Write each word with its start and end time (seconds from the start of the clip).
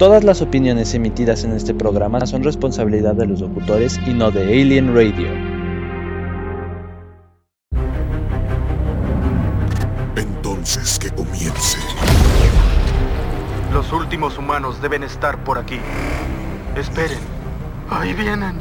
Todas 0.00 0.24
las 0.24 0.40
opiniones 0.40 0.94
emitidas 0.94 1.44
en 1.44 1.52
este 1.52 1.74
programa 1.74 2.24
son 2.24 2.42
responsabilidad 2.42 3.14
de 3.16 3.26
los 3.26 3.42
locutores 3.42 4.00
y 4.06 4.14
no 4.14 4.30
de 4.30 4.44
Alien 4.44 4.94
Radio. 4.94 5.28
Entonces 10.16 10.98
que 10.98 11.10
comience. 11.10 11.76
Los 13.74 13.92
últimos 13.92 14.38
humanos 14.38 14.80
deben 14.80 15.02
estar 15.02 15.44
por 15.44 15.58
aquí. 15.58 15.78
Esperen. 16.76 17.18
Ahí 17.90 18.14
vienen. 18.14 18.54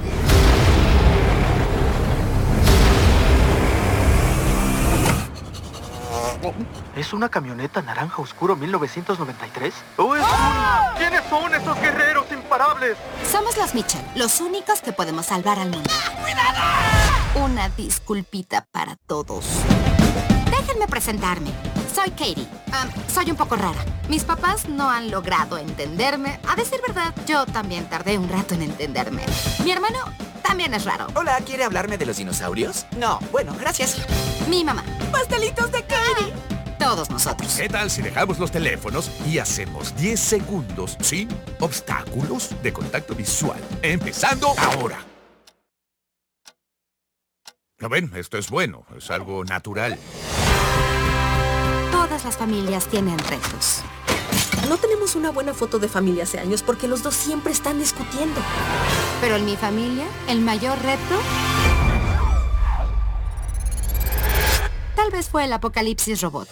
¿Es 6.95 7.13
una 7.13 7.29
camioneta 7.29 7.81
naranja 7.81 8.21
oscuro 8.21 8.55
1993? 8.55 9.73
¿O 9.97 10.15
es 10.15 10.21
un... 10.21 10.97
¿Quiénes 10.97 11.23
son 11.29 11.53
esos 11.53 11.79
guerreros 11.81 12.25
imparables? 12.31 12.97
Somos 13.29 13.57
los 13.57 13.73
Mitchell, 13.75 14.01
los 14.15 14.39
únicos 14.39 14.81
que 14.81 14.93
podemos 14.93 15.25
salvar 15.25 15.59
al 15.59 15.69
mundo. 15.69 15.89
¡Cuidado! 16.21 17.45
Una 17.45 17.69
disculpita 17.69 18.67
para 18.71 18.95
todos. 18.95 19.45
Déjenme 20.69 20.87
presentarme. 20.87 21.49
Soy 21.95 22.11
Katie. 22.11 22.47
Um, 22.67 23.11
soy 23.11 23.31
un 23.31 23.35
poco 23.37 23.55
rara. 23.55 23.83
Mis 24.07 24.23
papás 24.23 24.69
no 24.69 24.87
han 24.87 25.09
logrado 25.09 25.57
entenderme. 25.57 26.39
A 26.47 26.55
decir 26.55 26.79
verdad, 26.85 27.11
yo 27.25 27.47
también 27.47 27.89
tardé 27.89 28.19
un 28.19 28.29
rato 28.29 28.53
en 28.53 28.61
entenderme. 28.61 29.25
Mi 29.63 29.71
hermano 29.71 29.97
también 30.43 30.75
es 30.75 30.85
raro. 30.85 31.07
Hola, 31.15 31.39
¿quiere 31.43 31.63
hablarme 31.63 31.97
de 31.97 32.05
los 32.05 32.17
dinosaurios? 32.17 32.85
No, 32.97 33.17
bueno, 33.31 33.55
gracias. 33.59 33.97
Mi 34.47 34.63
mamá. 34.63 34.83
¡Pastelitos 35.11 35.71
de 35.71 35.81
Katie! 35.81 36.33
Todos 36.77 37.09
nosotros. 37.09 37.51
¿Qué 37.57 37.67
tal 37.67 37.89
si 37.89 38.03
dejamos 38.03 38.37
los 38.37 38.51
teléfonos 38.51 39.09
y 39.25 39.39
hacemos 39.39 39.95
10 39.97 40.19
segundos 40.19 40.97
sin 41.01 41.29
obstáculos 41.61 42.51
de 42.61 42.71
contacto 42.71 43.15
visual? 43.15 43.59
Empezando 43.81 44.53
ahora. 44.55 44.99
¿Lo 47.79 47.89
ven? 47.89 48.11
Esto 48.13 48.37
es 48.37 48.51
bueno, 48.51 48.85
es 48.95 49.09
algo 49.09 49.43
natural. 49.45 49.97
Todas 52.09 52.25
las 52.25 52.37
familias 52.37 52.87
tienen 52.87 53.19
retos. 53.19 53.83
No 54.67 54.77
tenemos 54.77 55.13
una 55.13 55.29
buena 55.29 55.53
foto 55.53 55.77
de 55.77 55.87
familia 55.87 56.23
hace 56.23 56.39
años 56.39 56.63
porque 56.63 56.87
los 56.87 57.03
dos 57.03 57.13
siempre 57.13 57.53
están 57.53 57.77
discutiendo. 57.77 58.41
Pero 59.21 59.35
en 59.35 59.45
mi 59.45 59.55
familia, 59.55 60.05
el 60.27 60.41
mayor 60.41 60.81
reto 60.81 61.15
tal 64.95 65.11
vez 65.11 65.29
fue 65.29 65.45
el 65.45 65.53
apocalipsis 65.53 66.21
robot. 66.21 66.49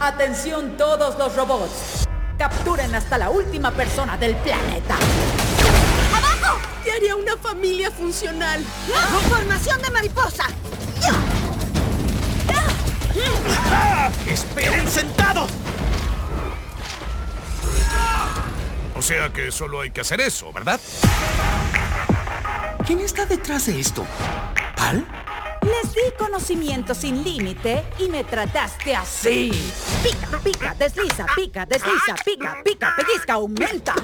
Atención 0.00 0.76
todos 0.76 1.16
los 1.16 1.36
robots. 1.36 2.08
Capturen 2.38 2.92
hasta 2.92 3.18
la 3.18 3.30
última 3.30 3.70
persona 3.70 4.16
del 4.16 4.34
planeta. 4.34 4.96
¡Abajo! 6.12 6.58
¿Qué 6.82 6.90
haría 6.90 7.14
una 7.14 7.36
familia 7.36 7.92
funcional? 7.92 8.64
¡Formación 9.28 9.80
de 9.80 9.90
mariposa! 9.90 10.46
¡Esperen 14.26 14.88
sentados! 14.88 15.50
O 18.96 19.02
sea 19.02 19.32
que 19.32 19.50
solo 19.50 19.80
hay 19.80 19.90
que 19.90 20.02
hacer 20.02 20.20
eso, 20.20 20.52
¿verdad? 20.52 20.78
¿Quién 22.86 23.00
está 23.00 23.24
detrás 23.24 23.66
de 23.66 23.80
esto? 23.80 24.06
¿Pal? 24.76 25.06
Les 25.62 25.92
di 25.94 26.00
conocimiento 26.18 26.94
sin 26.94 27.22
límite 27.22 27.84
y 27.98 28.08
me 28.08 28.24
trataste 28.24 28.96
así. 28.96 29.50
Pica, 30.02 30.38
pica, 30.42 30.74
desliza, 30.74 31.26
pica, 31.34 31.66
desliza, 31.66 32.14
pica, 32.24 32.56
pica, 32.64 32.94
pellizca, 32.96 33.34
aumenta. 33.34 33.94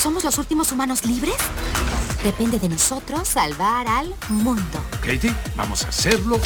¿Somos 0.00 0.24
los 0.24 0.38
últimos 0.38 0.70
humanos 0.70 1.04
libres? 1.04 1.36
Depende 2.22 2.58
de 2.58 2.68
nosotros 2.68 3.28
salvar 3.28 3.86
al 3.86 4.14
mundo. 4.28 4.80
Katie, 5.00 5.34
vamos 5.56 5.84
a 5.84 5.88
hacerlo 5.88 6.40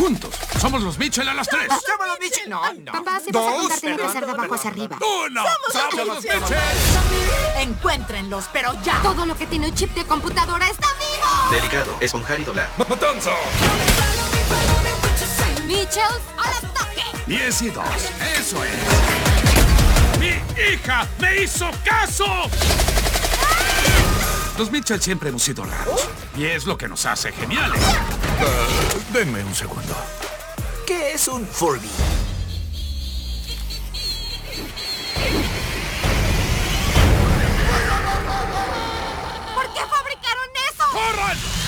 juntos. 0.00 0.34
Somos 0.58 0.82
los 0.82 0.98
Mitchell 0.98 1.28
a 1.28 1.34
las 1.34 1.46
tres. 1.46 1.66
¡Somos 1.68 2.06
los 2.06 2.18
Mitchell! 2.18 2.48
No, 2.48 2.72
no. 2.72 2.92
Papá, 2.92 3.20
si 3.22 3.30
vas 3.30 3.46
a 3.46 3.50
contar, 3.50 3.80
tiene 3.80 3.96
que 3.98 4.08
ser 4.08 4.24
de 4.24 4.32
abajo 4.32 4.54
hacia 4.54 4.70
arriba. 4.70 4.96
¡Uno! 5.26 5.42
¡Somos 5.70 6.06
los 6.06 6.22
Mitchell! 6.24 6.58
Encuéntrenlos, 7.58 8.44
pero 8.50 8.72
ya. 8.82 9.00
Todo 9.02 9.26
lo 9.26 9.36
que 9.36 9.46
tiene 9.46 9.68
un 9.68 9.74
chip 9.74 9.94
de 9.94 10.04
computadora 10.06 10.66
está 10.68 10.88
vivo. 10.94 11.50
Delicado, 11.50 11.96
esponjar 12.00 12.40
y 12.40 12.44
doblar. 12.44 12.70
¡Matanza! 12.78 13.32
Mitchell, 15.66 16.02
al 16.38 16.66
ataque. 16.66 17.04
10 17.26 17.62
y 17.62 17.70
2. 17.70 17.84
Eso 18.38 18.64
es. 18.64 20.18
¡Mi 20.18 20.72
hija 20.72 21.06
me 21.18 21.42
hizo 21.42 21.70
caso! 21.84 22.26
Los 24.60 24.70
Mitchell 24.70 25.00
siempre 25.00 25.30
hemos 25.30 25.42
sido 25.42 25.64
raros. 25.64 26.06
Y 26.36 26.44
es 26.44 26.66
lo 26.66 26.76
que 26.76 26.86
nos 26.86 27.06
hace 27.06 27.32
geniales. 27.32 27.80
Ah, 27.82 28.68
denme 29.10 29.42
un 29.42 29.54
segundo. 29.54 29.96
¿Qué 30.86 31.12
es 31.12 31.28
un 31.28 31.46
Furby? 31.46 31.88
¿Por 39.54 39.72
qué 39.72 39.80
fabricaron 39.80 40.50
eso? 40.68 40.84
¡Corran! 40.92 41.59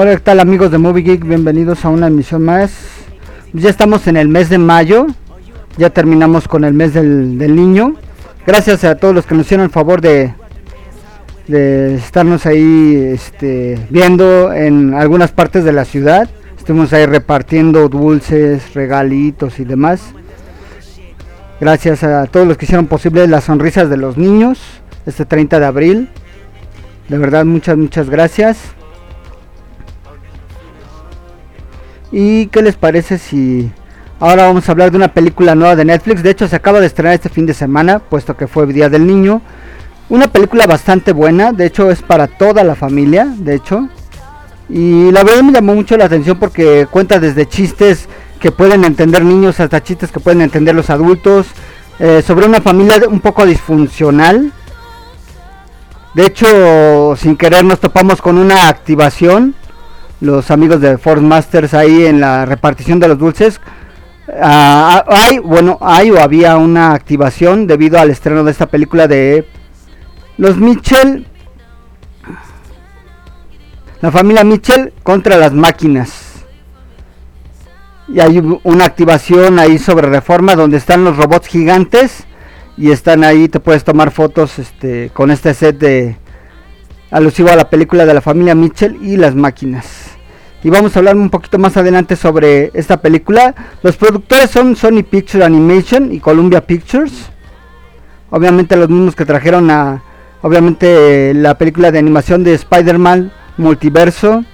Hola, 0.00 0.12
¿qué 0.12 0.20
tal 0.20 0.38
amigos 0.38 0.70
de 0.70 0.78
Movie 0.78 1.02
Geek? 1.02 1.26
Bienvenidos 1.26 1.84
a 1.84 1.88
una 1.88 2.06
emisión 2.06 2.44
más. 2.44 2.70
Ya 3.52 3.68
estamos 3.68 4.06
en 4.06 4.16
el 4.16 4.28
mes 4.28 4.48
de 4.48 4.56
mayo. 4.56 5.08
Ya 5.76 5.90
terminamos 5.90 6.46
con 6.46 6.62
el 6.62 6.72
mes 6.72 6.94
del, 6.94 7.36
del 7.36 7.56
niño. 7.56 7.96
Gracias 8.46 8.84
a 8.84 8.94
todos 8.94 9.12
los 9.12 9.26
que 9.26 9.34
nos 9.34 9.46
hicieron 9.46 9.64
el 9.64 9.72
favor 9.72 10.00
de, 10.00 10.32
de 11.48 11.96
estarnos 11.96 12.46
ahí 12.46 12.94
este, 13.12 13.76
viendo 13.90 14.52
en 14.52 14.94
algunas 14.94 15.32
partes 15.32 15.64
de 15.64 15.72
la 15.72 15.84
ciudad. 15.84 16.30
Estuvimos 16.56 16.92
ahí 16.92 17.04
repartiendo 17.04 17.88
dulces, 17.88 18.74
regalitos 18.74 19.58
y 19.58 19.64
demás. 19.64 20.14
Gracias 21.60 22.04
a 22.04 22.26
todos 22.26 22.46
los 22.46 22.56
que 22.56 22.66
hicieron 22.66 22.86
posible 22.86 23.26
las 23.26 23.42
sonrisas 23.42 23.90
de 23.90 23.96
los 23.96 24.16
niños 24.16 24.60
este 25.06 25.24
30 25.24 25.58
de 25.58 25.66
abril. 25.66 26.08
De 27.08 27.18
verdad, 27.18 27.44
muchas, 27.44 27.76
muchas 27.76 28.08
gracias. 28.08 28.77
¿Y 32.10 32.46
qué 32.46 32.62
les 32.62 32.76
parece 32.76 33.18
si 33.18 33.70
Ahora 34.20 34.46
vamos 34.46 34.68
a 34.68 34.72
hablar 34.72 34.90
de 34.90 34.96
una 34.96 35.14
película 35.14 35.54
nueva 35.54 35.76
de 35.76 35.84
Netflix. 35.84 36.24
De 36.24 36.30
hecho, 36.30 36.48
se 36.48 36.56
acaba 36.56 36.80
de 36.80 36.86
estrenar 36.86 37.14
este 37.14 37.28
fin 37.28 37.46
de 37.46 37.54
semana, 37.54 38.00
puesto 38.00 38.36
que 38.36 38.48
fue 38.48 38.66
Día 38.66 38.88
del 38.88 39.06
Niño. 39.06 39.40
Una 40.08 40.26
película 40.26 40.66
bastante 40.66 41.12
buena, 41.12 41.52
de 41.52 41.66
hecho 41.66 41.88
es 41.88 42.02
para 42.02 42.26
toda 42.26 42.64
la 42.64 42.74
familia, 42.74 43.32
de 43.36 43.54
hecho. 43.54 43.88
Y 44.68 45.12
la 45.12 45.22
verdad 45.22 45.42
me 45.42 45.52
llamó 45.52 45.76
mucho 45.76 45.96
la 45.96 46.06
atención 46.06 46.36
porque 46.36 46.88
cuenta 46.90 47.20
desde 47.20 47.46
chistes 47.46 48.08
que 48.40 48.50
pueden 48.50 48.84
entender 48.84 49.24
niños 49.24 49.60
hasta 49.60 49.82
chistes 49.84 50.10
que 50.10 50.20
pueden 50.20 50.40
entender 50.40 50.74
los 50.74 50.90
adultos. 50.90 51.46
eh, 52.00 52.22
sobre 52.24 52.46
una 52.46 52.60
familia 52.60 53.00
un 53.08 53.20
poco 53.20 53.44
disfuncional. 53.46 54.52
De 56.14 56.26
hecho, 56.26 57.16
sin 57.16 57.36
querer 57.36 57.64
nos 57.64 57.80
topamos 57.80 58.20
con 58.20 58.38
una 58.38 58.68
activación. 58.68 59.54
Los 60.20 60.50
amigos 60.50 60.80
de 60.80 60.98
Force 60.98 61.22
Masters 61.22 61.74
ahí 61.74 62.06
en 62.06 62.20
la 62.20 62.44
repartición 62.44 62.98
de 62.98 63.08
los 63.08 63.18
dulces. 63.18 63.60
Ah, 64.40 65.04
hay, 65.08 65.38
bueno, 65.38 65.78
hay 65.80 66.10
o 66.10 66.20
había 66.20 66.56
una 66.56 66.92
activación 66.92 67.66
debido 67.66 67.98
al 67.98 68.10
estreno 68.10 68.44
de 68.44 68.50
esta 68.50 68.66
película 68.66 69.06
de 69.06 69.46
los 70.36 70.56
Mitchell. 70.56 71.26
La 74.00 74.10
familia 74.10 74.44
Mitchell 74.44 74.92
contra 75.02 75.36
las 75.36 75.52
máquinas. 75.52 76.44
Y 78.08 78.20
hay 78.20 78.38
una 78.62 78.84
activación 78.84 79.58
ahí 79.58 79.78
sobre 79.78 80.08
reforma 80.08 80.56
donde 80.56 80.78
están 80.78 81.04
los 81.04 81.16
robots 81.16 81.46
gigantes. 81.48 82.24
Y 82.76 82.90
están 82.90 83.24
ahí, 83.24 83.48
te 83.48 83.60
puedes 83.60 83.82
tomar 83.82 84.12
fotos 84.12 84.58
este, 84.58 85.10
con 85.12 85.30
este 85.30 85.52
set 85.52 85.78
de 85.78 86.16
alusivo 87.10 87.50
a 87.50 87.56
la 87.56 87.68
película 87.68 88.06
de 88.06 88.14
la 88.14 88.20
familia 88.20 88.54
Mitchell 88.54 88.98
y 89.02 89.16
las 89.16 89.34
máquinas. 89.34 90.07
Y 90.62 90.70
vamos 90.70 90.96
a 90.96 90.98
hablar 90.98 91.16
un 91.16 91.30
poquito 91.30 91.58
más 91.58 91.76
adelante 91.76 92.16
sobre 92.16 92.72
esta 92.74 92.96
película. 92.96 93.54
Los 93.82 93.96
productores 93.96 94.50
son 94.50 94.74
Sony 94.74 95.04
Pictures 95.08 95.44
Animation 95.44 96.12
y 96.12 96.18
Columbia 96.18 96.66
Pictures. 96.66 97.30
Obviamente 98.30 98.76
los 98.76 98.88
mismos 98.88 99.14
que 99.14 99.24
trajeron 99.24 99.70
a 99.70 100.02
obviamente 100.42 101.32
la 101.34 101.56
película 101.56 101.90
de 101.90 101.98
animación 101.98 102.44
de 102.44 102.54
Spider-Man 102.54 103.32
Multiverso 103.56 104.44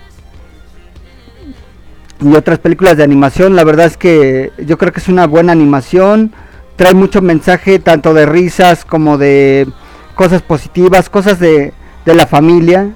y 2.21 2.35
otras 2.35 2.59
películas 2.59 2.97
de 2.97 3.05
animación. 3.05 3.57
La 3.57 3.65
verdad 3.65 3.87
es 3.87 3.97
que 3.97 4.53
yo 4.59 4.77
creo 4.77 4.93
que 4.93 5.01
es 5.01 5.09
una 5.09 5.27
buena 5.27 5.53
animación. 5.53 6.33
Trae 6.77 6.95
mucho 6.95 7.23
mensaje 7.23 7.79
tanto 7.79 8.13
de 8.13 8.27
risas 8.27 8.85
como 8.85 9.17
de 9.17 9.67
cosas 10.15 10.43
positivas, 10.43 11.09
cosas 11.09 11.39
de, 11.39 11.73
de 12.05 12.15
la 12.15 12.27
familia. 12.27 12.91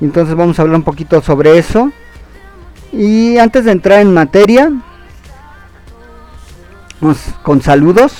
Entonces 0.00 0.34
vamos 0.34 0.58
a 0.58 0.62
hablar 0.62 0.76
un 0.76 0.84
poquito 0.84 1.22
sobre 1.22 1.58
eso. 1.58 1.92
Y 2.92 3.38
antes 3.38 3.64
de 3.64 3.72
entrar 3.72 4.00
en 4.00 4.14
materia, 4.14 4.72
con 7.42 7.62
saludos. 7.62 8.12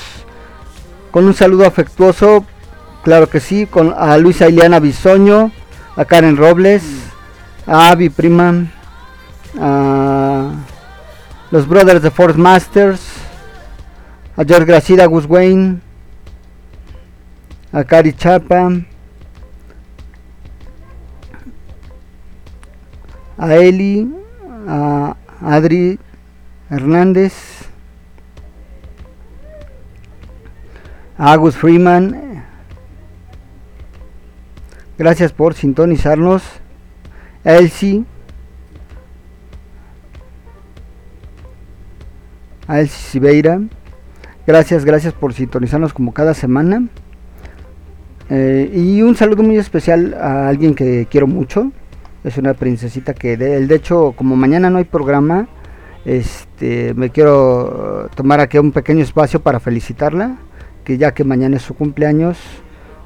Con 1.11 1.25
un 1.25 1.35
saludo 1.35 1.65
afectuoso, 1.67 2.45
claro 3.03 3.31
que 3.31 3.41
sí, 3.41 3.67
con 3.67 3.95
a 3.97 4.19
Luisa 4.19 4.49
Ileana 4.49 4.81
Bisoño, 4.81 5.51
a 5.97 6.05
Karen 6.05 6.37
Robles, 6.37 6.83
a 7.67 7.91
Avi 7.91 8.11
Prima, 8.11 8.67
a 9.59 10.53
los 11.51 11.67
Brothers 11.67 12.03
de 12.03 12.11
Force 12.11 12.39
Masters, 12.39 13.01
a 14.37 14.45
George 14.45 14.67
Gracida, 14.67 15.07
Gus 15.07 15.25
Wayne, 15.25 15.81
a 17.73 17.83
Cari 17.83 18.13
Chapa, 18.13 18.71
a 23.39 23.55
Eli, 23.55 24.07
a 24.67 25.17
Adri 25.41 25.99
Hernández, 26.71 27.33
a 31.19 31.33
Agus 31.33 31.57
Freeman. 31.57 32.45
Gracias 34.99 35.33
por 35.33 35.55
sintonizarnos. 35.55 36.43
Elsie. 37.45 38.05
A 42.67 42.81
Elsie 42.81 43.11
Sibeira. 43.11 43.61
Gracias, 44.47 44.85
gracias 44.85 45.13
por 45.13 45.35
sintonizarnos 45.35 45.93
como 45.93 46.13
cada 46.13 46.35
semana. 46.35 46.89
Eh, 48.29 48.71
y 48.75 49.03
un 49.03 49.15
saludo 49.17 49.43
muy 49.43 49.57
especial 49.57 50.15
a 50.15 50.49
alguien 50.49 50.75
que 50.75 51.07
quiero 51.11 51.27
mucho. 51.27 51.73
Es 52.27 52.39
una 52.39 52.55
princesita 52.55 53.15
que 53.15 53.37
de, 53.37 53.65
de 53.65 53.75
hecho 53.77 54.13
como 54.17 54.35
mañana 54.35 54.69
no 54.69 54.79
hay 54.79 54.85
programa, 54.85 55.47
este 56.05 56.93
me 56.95 57.11
quiero 57.11 58.11
tomar 58.17 58.41
aquí 58.41 58.59
un 58.59 58.73
pequeño 58.73 59.05
espacio 59.05 59.41
para 59.41 59.61
felicitarla, 59.61 60.37
que 60.83 60.99
ya 60.99 61.15
que 61.15 61.23
mañana 61.23 61.57
es 61.57 61.63
su 61.63 61.75
cumpleaños, 61.75 62.37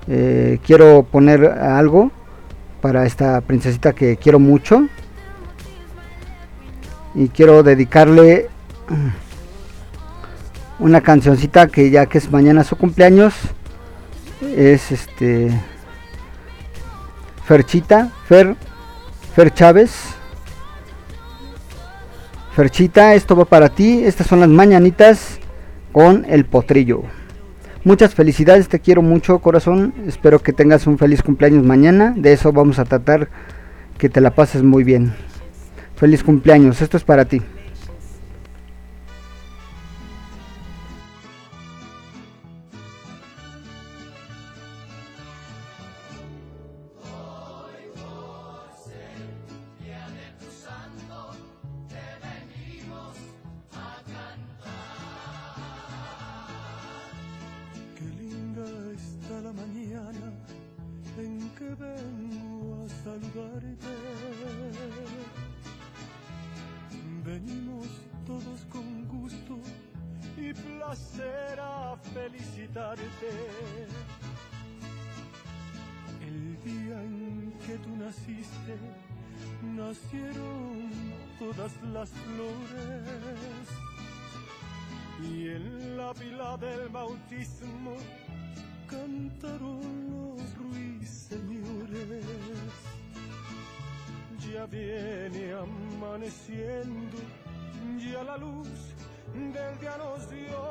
eh, 0.09 0.59
quiero 0.65 1.03
poner 1.03 1.45
algo 1.45 2.11
para 2.81 3.05
esta 3.05 3.43
princesita 3.43 3.93
que 3.93 4.17
quiero 4.17 4.39
mucho. 4.39 4.87
Y 7.15 7.29
quiero 7.29 7.63
dedicarle 7.63 8.49
una 10.79 11.03
cancioncita 11.03 11.67
que 11.67 11.91
ya 11.91 12.07
que 12.07 12.17
es 12.17 12.33
mañana 12.33 12.65
su 12.65 12.77
cumpleaños 12.77 13.35
es 14.57 14.91
este 14.93 15.51
Ferchita, 17.45 18.11
Fer 18.27 18.57
Fer 19.35 19.55
Chávez. 19.55 19.93
Ferchita, 22.55 23.15
esto 23.15 23.37
va 23.37 23.45
para 23.45 23.69
ti. 23.69 24.03
Estas 24.05 24.27
son 24.27 24.41
las 24.41 24.49
mañanitas 24.49 25.39
con 25.93 26.25
el 26.29 26.45
potrillo. 26.45 27.03
Muchas 27.85 28.15
felicidades, 28.15 28.69
te 28.69 28.81
quiero 28.81 29.03
mucho, 29.03 29.39
corazón. 29.39 29.95
Espero 30.07 30.41
que 30.41 30.53
tengas 30.53 30.87
un 30.87 30.99
feliz 30.99 31.23
cumpleaños 31.23 31.65
mañana. 31.65 32.13
De 32.17 32.33
eso 32.33 32.53
vamos 32.53 32.79
a 32.79 32.85
tratar 32.85 33.29
que 33.99 34.09
te 34.09 34.21
la 34.21 34.33
pases 34.33 34.63
muy 34.63 34.85
bien. 34.85 35.15
Feliz 35.97 36.25
cumpleaños, 36.25 36.83
esto 36.83 36.97
es 36.97 37.05
para 37.05 37.25
ti. 37.25 37.41
Del 99.71 99.79
día 99.79 99.97
nos 99.99 100.31
dio. 100.31 100.70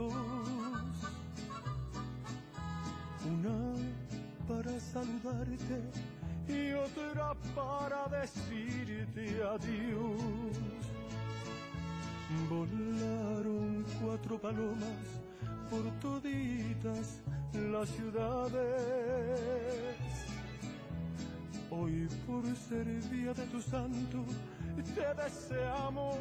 Dos. 0.00 0.14
Una 3.32 3.58
para 4.48 4.80
saludarte 4.80 5.78
y 6.48 6.72
otra 6.72 7.34
para 7.54 8.08
decirte 8.20 9.24
adiós. 9.54 10.56
Volaron 12.48 13.84
cuatro 14.02 14.38
palomas 14.40 15.06
por 15.68 15.84
toditas 16.00 17.20
las 17.52 17.88
ciudades. 17.90 18.60
Hoy 21.70 22.08
por 22.26 22.44
ser 22.56 22.86
día 23.10 23.32
de 23.32 23.46
tu 23.46 23.60
santo, 23.60 24.24
te 24.94 25.22
deseamos 25.22 26.16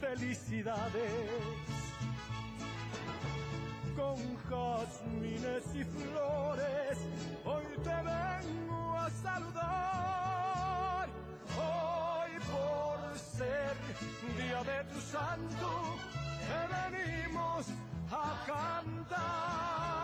felicidades. 0.00 1.93
Con 3.96 4.16
jazmines 4.48 5.64
y 5.72 5.84
flores, 5.84 6.98
hoy 7.44 7.64
te 7.82 7.94
vengo 7.94 8.96
a 8.96 9.08
saludar. 9.22 11.08
Hoy 11.56 12.32
por 12.50 13.18
ser 13.18 13.76
día 14.36 14.64
de 14.64 14.84
tu 14.92 15.00
santo, 15.00 15.96
te 16.40 16.60
venimos 16.98 17.66
a 18.10 18.44
cantar. 18.46 20.03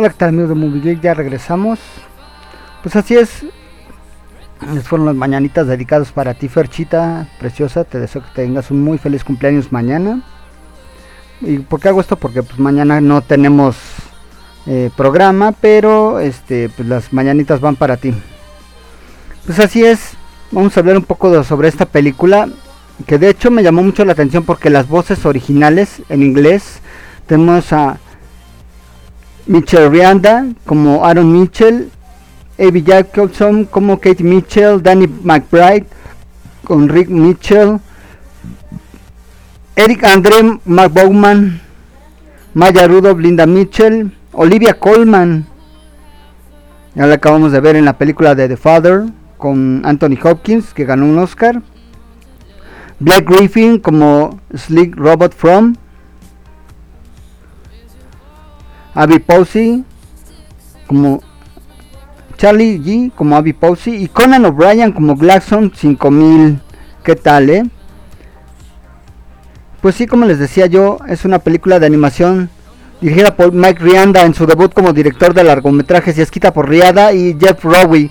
Hola, 0.00 0.10
¿qué 0.10 0.14
tal 0.16 0.28
amigos 0.28 0.50
de 0.50 0.54
Movie 0.54 0.80
Geek? 0.80 1.00
Ya 1.00 1.12
regresamos. 1.12 1.80
Pues 2.84 2.94
así 2.94 3.16
es. 3.16 3.44
Fueron 4.84 5.06
las 5.06 5.16
mañanitas 5.16 5.66
dedicadas 5.66 6.12
para 6.12 6.34
ti, 6.34 6.48
Ferchita, 6.48 7.26
preciosa. 7.40 7.82
Te 7.82 7.98
deseo 7.98 8.22
que 8.22 8.28
tengas 8.32 8.70
un 8.70 8.80
muy 8.84 8.98
feliz 8.98 9.24
cumpleaños 9.24 9.72
mañana. 9.72 10.22
¿Y 11.40 11.58
por 11.58 11.80
qué 11.80 11.88
hago 11.88 12.00
esto? 12.00 12.14
Porque 12.14 12.44
pues 12.44 12.60
mañana 12.60 13.00
no 13.00 13.22
tenemos 13.22 13.76
eh, 14.66 14.92
programa, 14.96 15.50
pero 15.50 16.20
este, 16.20 16.68
pues 16.68 16.86
las 16.86 17.12
mañanitas 17.12 17.60
van 17.60 17.74
para 17.74 17.96
ti. 17.96 18.14
Pues 19.46 19.58
así 19.58 19.84
es. 19.84 20.12
Vamos 20.52 20.76
a 20.76 20.80
hablar 20.80 20.96
un 20.96 21.06
poco 21.06 21.42
sobre 21.42 21.66
esta 21.66 21.86
película. 21.86 22.48
Que 23.04 23.18
de 23.18 23.30
hecho 23.30 23.50
me 23.50 23.64
llamó 23.64 23.82
mucho 23.82 24.04
la 24.04 24.12
atención 24.12 24.44
porque 24.44 24.70
las 24.70 24.86
voces 24.86 25.26
originales 25.26 26.02
en 26.08 26.22
inglés 26.22 26.82
tenemos 27.26 27.72
a 27.72 27.98
Mitchell 29.48 29.90
Rianda 29.90 30.46
como 30.64 31.04
Aaron 31.04 31.32
Mitchell, 31.32 31.90
Abby 32.58 32.84
Jacobson 32.86 33.64
como 33.64 33.98
Kate 33.98 34.22
Mitchell, 34.22 34.82
Danny 34.82 35.08
McBride 35.24 35.86
con 36.64 36.88
Rick 36.88 37.08
Mitchell, 37.08 37.80
Eric 39.74 40.04
Andre 40.04 40.60
McBowman, 40.66 41.60
Maya 42.52 42.86
Rudolph, 42.86 43.20
Linda 43.20 43.46
Mitchell, 43.46 44.12
Olivia 44.32 44.74
Colman, 44.74 45.46
ya 46.94 47.06
la 47.06 47.14
acabamos 47.14 47.50
de 47.50 47.60
ver 47.60 47.76
en 47.76 47.86
la 47.86 47.96
película 47.96 48.34
de 48.34 48.48
The 48.48 48.56
Father 48.58 49.04
con 49.38 49.82
Anthony 49.86 50.18
Hopkins 50.22 50.74
que 50.74 50.84
ganó 50.84 51.06
un 51.06 51.18
Oscar, 51.18 51.62
Black 53.00 53.24
Griffin 53.30 53.78
como 53.78 54.40
Slick 54.54 54.94
Robot 54.94 55.32
From, 55.34 55.74
Abby 58.94 59.18
Posey 59.18 59.84
como 60.86 61.20
Charlie 62.36 62.78
G 62.80 63.12
como 63.14 63.36
Abby 63.36 63.52
Posey 63.52 64.02
y 64.04 64.08
Conan 64.08 64.44
O'Brien 64.44 64.92
como 64.92 65.16
Glaxon 65.16 65.72
5000. 65.74 66.60
¿Qué 67.02 67.16
tal, 67.16 67.50
eh? 67.50 67.64
Pues 69.80 69.94
sí, 69.94 70.06
como 70.06 70.26
les 70.26 70.38
decía 70.38 70.66
yo, 70.66 70.98
es 71.08 71.24
una 71.24 71.38
película 71.38 71.78
de 71.78 71.86
animación 71.86 72.50
dirigida 73.00 73.36
por 73.36 73.52
Mike 73.52 73.82
Rianda 73.82 74.22
en 74.22 74.34
su 74.34 74.44
debut 74.44 74.72
como 74.72 74.92
director 74.92 75.32
de 75.34 75.44
largometrajes 75.44 76.18
y 76.18 76.20
escrita 76.20 76.52
por 76.52 76.68
Riada 76.68 77.12
y 77.12 77.36
Jeff 77.38 77.62
Rowe, 77.64 78.10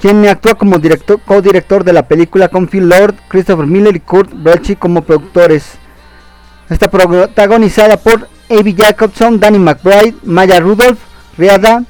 quien 0.00 0.26
actúa 0.26 0.54
como 0.54 0.78
director, 0.78 1.20
co-director 1.24 1.84
de 1.84 1.92
la 1.92 2.08
película 2.08 2.48
con 2.48 2.68
Phil 2.68 2.88
Lord, 2.88 3.16
Christopher 3.28 3.66
Miller 3.66 3.96
y 3.96 4.00
Kurt 4.00 4.30
Belchi 4.34 4.76
como 4.76 5.02
productores. 5.02 5.74
Está 6.70 6.90
protagonizada 6.90 7.96
por 7.96 8.28
Abby 8.48 8.74
Jacobson, 8.74 9.40
Danny 9.40 9.58
McBride, 9.58 10.14
Maya 10.24 10.60
Rudolph, 10.60 10.98
Riada, 11.36 11.84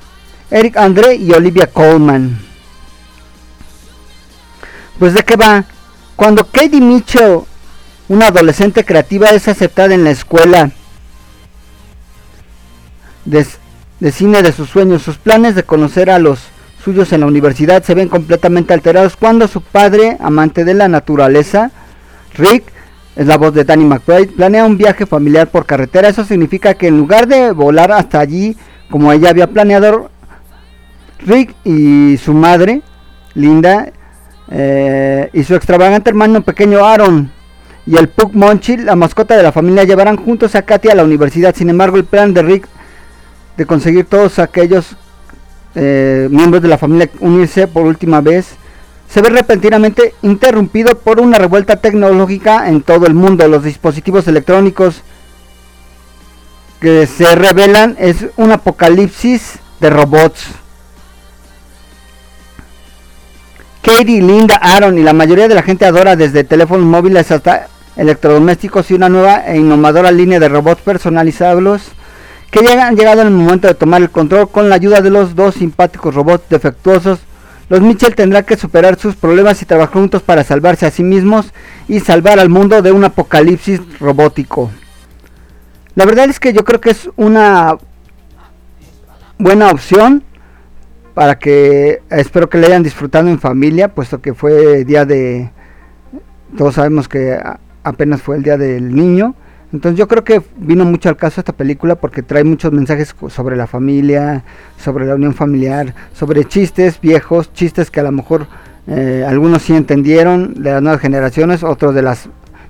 Eric 0.50 0.76
Andre 0.76 1.14
y 1.16 1.32
Olivia 1.32 1.66
Colman. 1.66 2.38
Pues 4.98 5.14
de 5.14 5.24
qué 5.24 5.36
va? 5.36 5.64
Cuando 6.14 6.46
Katie 6.46 6.80
Mitchell, 6.80 7.40
una 8.08 8.28
adolescente 8.28 8.84
creativa, 8.84 9.30
es 9.30 9.48
aceptada 9.48 9.94
en 9.94 10.04
la 10.04 10.10
escuela 10.10 10.70
de, 13.24 13.46
de 14.00 14.12
cine 14.12 14.42
de 14.42 14.52
sus 14.52 14.70
sueños, 14.70 15.02
sus 15.02 15.18
planes 15.18 15.54
de 15.54 15.64
conocer 15.64 16.08
a 16.10 16.18
los 16.18 16.40
suyos 16.86 17.12
en 17.12 17.22
la 17.22 17.26
universidad 17.26 17.82
se 17.82 17.94
ven 17.94 18.08
completamente 18.08 18.72
alterados 18.72 19.16
cuando 19.16 19.48
su 19.48 19.60
padre, 19.60 20.16
amante 20.20 20.64
de 20.64 20.72
la 20.72 20.86
naturaleza, 20.86 21.72
Rick, 22.34 22.62
es 23.16 23.26
la 23.26 23.38
voz 23.38 23.54
de 23.54 23.64
Danny 23.64 23.84
McBride, 23.84 24.28
planea 24.28 24.66
un 24.66 24.76
viaje 24.76 25.06
familiar 25.06 25.48
por 25.48 25.64
carretera. 25.64 26.08
Eso 26.08 26.24
significa 26.24 26.74
que 26.74 26.88
en 26.88 26.98
lugar 26.98 27.26
de 27.26 27.50
volar 27.52 27.90
hasta 27.90 28.20
allí 28.20 28.56
como 28.90 29.10
ella 29.10 29.30
había 29.30 29.46
planeado, 29.46 30.10
Rick 31.20 31.54
y 31.64 32.18
su 32.18 32.34
madre, 32.34 32.82
Linda, 33.34 33.90
eh, 34.50 35.30
y 35.32 35.42
su 35.42 35.54
extravagante 35.54 36.10
hermano 36.10 36.42
pequeño 36.42 36.84
Aaron 36.84 37.32
y 37.86 37.96
el 37.96 38.08
Pug 38.08 38.34
Monchi, 38.34 38.76
la 38.76 38.96
mascota 38.96 39.36
de 39.36 39.42
la 39.42 39.50
familia, 39.50 39.84
llevarán 39.84 40.16
juntos 40.16 40.54
a 40.54 40.62
Katy 40.62 40.90
a 40.90 40.94
la 40.94 41.04
universidad. 41.04 41.54
Sin 41.54 41.70
embargo, 41.70 41.96
el 41.96 42.04
plan 42.04 42.34
de 42.34 42.42
Rick 42.42 42.68
de 43.56 43.64
conseguir 43.64 44.04
todos 44.04 44.38
aquellos 44.38 44.94
eh, 45.74 46.28
miembros 46.30 46.62
de 46.62 46.68
la 46.68 46.78
familia 46.78 47.08
unirse 47.20 47.66
por 47.66 47.86
última 47.86 48.20
vez 48.20 48.56
se 49.16 49.22
ve 49.22 49.30
repentinamente 49.30 50.14
interrumpido 50.20 50.98
por 50.98 51.20
una 51.20 51.38
revuelta 51.38 51.76
tecnológica 51.76 52.68
en 52.68 52.82
todo 52.82 53.06
el 53.06 53.14
mundo. 53.14 53.48
Los 53.48 53.62
dispositivos 53.62 54.28
electrónicos 54.28 55.00
que 56.82 57.06
se 57.06 57.34
revelan 57.34 57.96
es 57.98 58.26
un 58.36 58.52
apocalipsis 58.52 59.58
de 59.80 59.88
robots. 59.88 60.48
Katie, 63.80 64.20
Linda, 64.20 64.56
Aaron 64.56 64.98
y 64.98 65.02
la 65.02 65.14
mayoría 65.14 65.48
de 65.48 65.54
la 65.54 65.62
gente 65.62 65.86
adora 65.86 66.14
desde 66.14 66.44
teléfonos 66.44 66.84
móviles 66.84 67.30
hasta 67.30 67.68
electrodomésticos 67.96 68.90
y 68.90 68.94
una 68.96 69.08
nueva 69.08 69.46
e 69.46 69.56
innovadora 69.56 70.10
línea 70.10 70.38
de 70.38 70.50
robots 70.50 70.82
personalizables 70.82 71.84
que 72.50 72.62
ya 72.62 72.86
han 72.86 72.96
llegado 72.96 73.22
el 73.22 73.30
momento 73.30 73.66
de 73.66 73.74
tomar 73.74 74.02
el 74.02 74.10
control 74.10 74.50
con 74.50 74.68
la 74.68 74.74
ayuda 74.74 75.00
de 75.00 75.08
los 75.08 75.34
dos 75.34 75.54
simpáticos 75.54 76.14
robots 76.14 76.50
defectuosos. 76.50 77.20
Los 77.68 77.80
Mitchell 77.80 78.14
tendrán 78.14 78.44
que 78.44 78.56
superar 78.56 78.98
sus 78.98 79.16
problemas 79.16 79.60
y 79.60 79.66
trabajar 79.66 79.94
juntos 79.94 80.22
para 80.22 80.44
salvarse 80.44 80.86
a 80.86 80.90
sí 80.90 81.02
mismos 81.02 81.52
y 81.88 82.00
salvar 82.00 82.38
al 82.38 82.48
mundo 82.48 82.80
de 82.80 82.92
un 82.92 83.04
apocalipsis 83.04 83.80
robótico. 83.98 84.70
La 85.96 86.04
verdad 86.04 86.28
es 86.28 86.38
que 86.38 86.52
yo 86.52 86.64
creo 86.64 86.80
que 86.80 86.90
es 86.90 87.10
una 87.16 87.76
buena 89.38 89.70
opción 89.70 90.22
para 91.14 91.38
que 91.38 92.02
espero 92.10 92.48
que 92.48 92.58
le 92.58 92.66
hayan 92.66 92.82
disfrutado 92.82 93.28
en 93.28 93.40
familia, 93.40 93.88
puesto 93.88 94.20
que 94.20 94.34
fue 94.34 94.84
día 94.84 95.04
de 95.04 95.50
todos 96.56 96.74
sabemos 96.74 97.08
que 97.08 97.38
apenas 97.82 98.22
fue 98.22 98.36
el 98.36 98.42
día 98.42 98.56
del 98.56 98.94
niño. 98.94 99.34
Entonces 99.72 99.98
yo 99.98 100.06
creo 100.06 100.22
que 100.22 100.42
vino 100.56 100.84
mucho 100.84 101.08
al 101.08 101.16
caso 101.16 101.40
esta 101.40 101.52
película 101.52 101.96
porque 101.96 102.22
trae 102.22 102.44
muchos 102.44 102.72
mensajes 102.72 103.14
sobre 103.28 103.56
la 103.56 103.66
familia, 103.66 104.44
sobre 104.78 105.06
la 105.06 105.16
unión 105.16 105.34
familiar, 105.34 105.94
sobre 106.12 106.44
chistes 106.44 107.00
viejos, 107.00 107.52
chistes 107.52 107.90
que 107.90 108.00
a 108.00 108.04
lo 108.04 108.12
mejor 108.12 108.46
eh, 108.86 109.24
algunos 109.26 109.62
sí 109.62 109.74
entendieron 109.74 110.62
de 110.62 110.70
las 110.70 110.82
nuevas 110.82 111.00
generaciones, 111.00 111.64
otros 111.64 111.94
de 111.94 112.02
las 112.02 112.28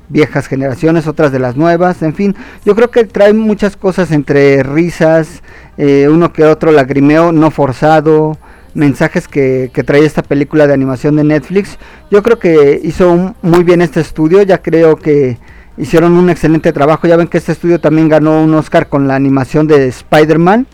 viejas 0.08 0.46
generaciones, 0.46 1.06
otras 1.06 1.32
de 1.32 1.38
las 1.38 1.56
nuevas, 1.56 2.00
en 2.02 2.14
fin, 2.14 2.36
yo 2.64 2.74
creo 2.74 2.90
que 2.90 3.04
trae 3.04 3.32
muchas 3.32 3.76
cosas 3.76 4.12
entre 4.12 4.62
risas, 4.62 5.42
eh, 5.76 6.08
uno 6.10 6.32
que 6.32 6.44
otro 6.44 6.72
lagrimeo 6.72 7.32
no 7.32 7.50
forzado, 7.50 8.38
mensajes 8.72 9.26
que, 9.26 9.70
que 9.72 9.82
trae 9.82 10.04
esta 10.04 10.22
película 10.22 10.66
de 10.66 10.74
animación 10.74 11.16
de 11.16 11.24
Netflix. 11.24 11.78
Yo 12.10 12.22
creo 12.22 12.38
que 12.38 12.80
hizo 12.82 13.34
muy 13.42 13.64
bien 13.64 13.82
este 13.82 14.00
estudio, 14.00 14.42
ya 14.42 14.58
creo 14.58 14.96
que 14.96 15.38
hicieron 15.76 16.12
un 16.12 16.30
excelente 16.30 16.72
trabajo, 16.72 17.06
ya 17.06 17.16
ven 17.16 17.28
que 17.28 17.38
este 17.38 17.52
estudio 17.52 17.80
también 17.80 18.08
ganó 18.08 18.42
un 18.42 18.54
Oscar 18.54 18.88
con 18.88 19.08
la 19.08 19.14
animación 19.14 19.66
de 19.66 19.88
Spider-Man, 19.88 20.66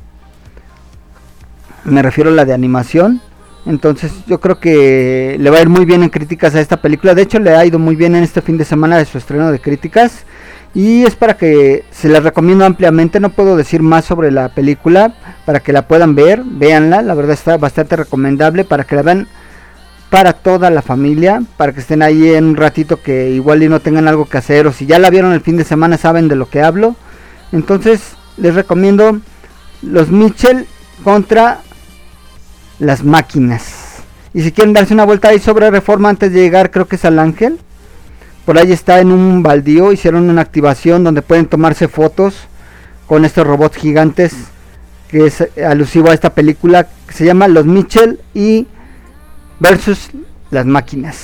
me 1.84 2.02
refiero 2.02 2.30
a 2.30 2.34
la 2.34 2.44
de 2.44 2.54
animación. 2.54 3.20
Entonces 3.64 4.12
yo 4.26 4.40
creo 4.40 4.58
que 4.58 5.36
le 5.38 5.50
va 5.50 5.58
a 5.58 5.62
ir 5.62 5.68
muy 5.68 5.84
bien 5.84 6.02
en 6.02 6.10
críticas 6.10 6.54
a 6.54 6.60
esta 6.60 6.78
película. 6.78 7.14
De 7.14 7.22
hecho 7.22 7.38
le 7.38 7.54
ha 7.54 7.64
ido 7.64 7.78
muy 7.78 7.96
bien 7.96 8.14
en 8.16 8.22
este 8.22 8.42
fin 8.42 8.58
de 8.58 8.64
semana 8.64 8.98
de 8.98 9.04
su 9.04 9.18
estreno 9.18 9.50
de 9.52 9.60
críticas. 9.60 10.24
Y 10.74 11.04
es 11.04 11.16
para 11.16 11.36
que 11.36 11.84
se 11.90 12.08
la 12.08 12.20
recomiendo 12.20 12.64
ampliamente. 12.64 13.20
No 13.20 13.30
puedo 13.30 13.56
decir 13.56 13.82
más 13.82 14.04
sobre 14.04 14.30
la 14.30 14.48
película 14.48 15.14
para 15.44 15.60
que 15.60 15.72
la 15.72 15.86
puedan 15.86 16.14
ver. 16.14 16.42
Véanla. 16.44 17.02
La 17.02 17.14
verdad 17.14 17.34
está 17.34 17.56
bastante 17.56 17.96
recomendable 17.96 18.64
para 18.64 18.84
que 18.84 18.96
la 18.96 19.02
vean 19.02 19.28
para 20.12 20.34
toda 20.34 20.68
la 20.68 20.82
familia. 20.82 21.42
Para 21.56 21.72
que 21.72 21.80
estén 21.80 22.02
ahí 22.02 22.34
en 22.34 22.44
un 22.44 22.56
ratito 22.56 23.02
que 23.02 23.30
igual 23.30 23.62
y 23.62 23.68
no 23.70 23.80
tengan 23.80 24.06
algo 24.06 24.26
que 24.26 24.36
hacer. 24.36 24.66
O 24.66 24.72
si 24.72 24.84
ya 24.84 24.98
la 24.98 25.08
vieron 25.08 25.32
el 25.32 25.40
fin 25.40 25.56
de 25.56 25.64
semana 25.64 25.96
saben 25.96 26.28
de 26.28 26.36
lo 26.36 26.50
que 26.50 26.60
hablo. 26.60 26.94
Entonces 27.50 28.12
les 28.36 28.54
recomiendo 28.54 29.20
Los 29.80 30.10
Mitchell 30.10 30.66
contra 31.02 31.62
las 32.78 33.04
máquinas. 33.04 34.02
Y 34.34 34.42
si 34.42 34.52
quieren 34.52 34.74
darse 34.74 34.92
una 34.92 35.06
vuelta 35.06 35.28
ahí 35.28 35.38
sobre 35.38 35.70
reforma 35.70 36.10
antes 36.10 36.30
de 36.30 36.40
llegar, 36.40 36.70
creo 36.70 36.86
que 36.86 36.96
es 36.96 37.04
al 37.06 37.18
ángel. 37.18 37.58
Por 38.44 38.58
ahí 38.58 38.70
está 38.70 39.00
en 39.00 39.12
un 39.12 39.42
baldío. 39.42 39.92
Hicieron 39.92 40.28
una 40.28 40.42
activación 40.42 41.04
donde 41.04 41.22
pueden 41.22 41.46
tomarse 41.46 41.88
fotos 41.88 42.34
con 43.06 43.24
estos 43.24 43.46
robots 43.46 43.78
gigantes. 43.78 44.34
Que 45.08 45.24
es 45.24 45.48
alusivo 45.66 46.10
a 46.10 46.14
esta 46.14 46.34
película 46.34 46.88
que 47.06 47.14
se 47.14 47.24
llama 47.24 47.48
Los 47.48 47.64
Mitchell 47.64 48.20
y 48.34 48.66
versus 49.62 50.10
las 50.50 50.66
máquinas. 50.66 51.16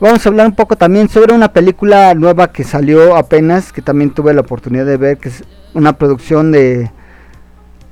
Vamos 0.00 0.24
a 0.24 0.28
hablar 0.30 0.46
un 0.46 0.54
poco 0.54 0.76
también 0.76 1.08
sobre 1.08 1.32
una 1.32 1.52
película 1.52 2.14
nueva 2.14 2.52
que 2.52 2.64
salió 2.64 3.16
apenas, 3.16 3.72
que 3.72 3.82
también 3.82 4.10
tuve 4.10 4.34
la 4.34 4.40
oportunidad 4.40 4.84
de 4.84 4.96
ver, 4.96 5.18
que 5.18 5.28
es 5.28 5.44
una 5.74 5.92
producción 5.92 6.50
de 6.50 6.90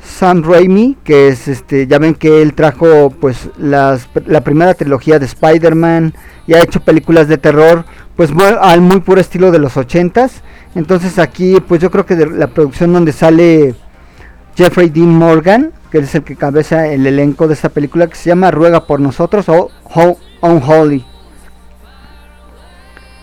Sam 0.02 0.42
Raimi, 0.42 0.96
que 1.04 1.28
es 1.28 1.46
este, 1.46 1.86
ya 1.86 1.98
ven 1.98 2.14
que 2.14 2.42
él 2.42 2.54
trajo 2.54 3.10
pues 3.10 3.48
las, 3.58 4.08
la 4.26 4.40
primera 4.40 4.74
trilogía 4.74 5.18
de 5.18 5.26
Spider-Man 5.26 6.14
y 6.46 6.54
ha 6.54 6.62
hecho 6.62 6.80
películas 6.80 7.28
de 7.28 7.38
terror 7.38 7.84
pues 8.16 8.30
al 8.60 8.80
muy 8.80 9.00
puro 9.00 9.20
estilo 9.20 9.52
de 9.52 9.60
los 9.60 9.76
80s. 9.76 10.30
Entonces 10.74 11.18
aquí 11.18 11.58
pues 11.60 11.80
yo 11.80 11.90
creo 11.90 12.06
que 12.06 12.16
de 12.16 12.26
la 12.26 12.48
producción 12.48 12.92
donde 12.92 13.12
sale 13.12 13.74
Jeffrey 14.56 14.88
Dean 14.88 15.10
Morgan, 15.10 15.72
que 15.90 15.98
es 15.98 16.14
el 16.14 16.24
que 16.24 16.36
cabeza 16.36 16.86
el 16.88 17.06
elenco 17.06 17.48
de 17.48 17.54
esta 17.54 17.68
película 17.68 18.06
que 18.06 18.16
se 18.16 18.28
llama 18.30 18.50
Ruega 18.50 18.86
por 18.86 19.00
nosotros 19.00 19.48
o 19.48 19.70
Ho- 19.94 20.18
Unholy. 20.40 21.04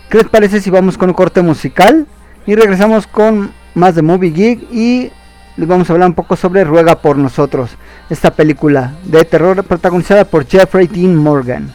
¿Qué 0.09 0.17
les 0.19 0.27
parece 0.29 0.61
si 0.61 0.69
vamos 0.69 0.97
con 0.97 1.09
un 1.09 1.15
corte 1.15 1.41
musical? 1.41 2.05
Y 2.45 2.55
regresamos 2.55 3.07
con 3.07 3.51
más 3.73 3.95
de 3.95 4.01
Movie 4.01 4.31
Geek 4.31 4.71
y 4.71 5.11
les 5.57 5.67
vamos 5.67 5.89
a 5.89 5.93
hablar 5.93 6.09
un 6.09 6.15
poco 6.15 6.35
sobre 6.35 6.63
Ruega 6.63 7.01
por 7.01 7.17
nosotros, 7.17 7.71
esta 8.09 8.31
película 8.31 8.93
de 9.03 9.23
terror 9.25 9.63
protagonizada 9.63 10.25
por 10.25 10.45
Jeffrey 10.45 10.87
Dean 10.87 11.15
Morgan. 11.15 11.71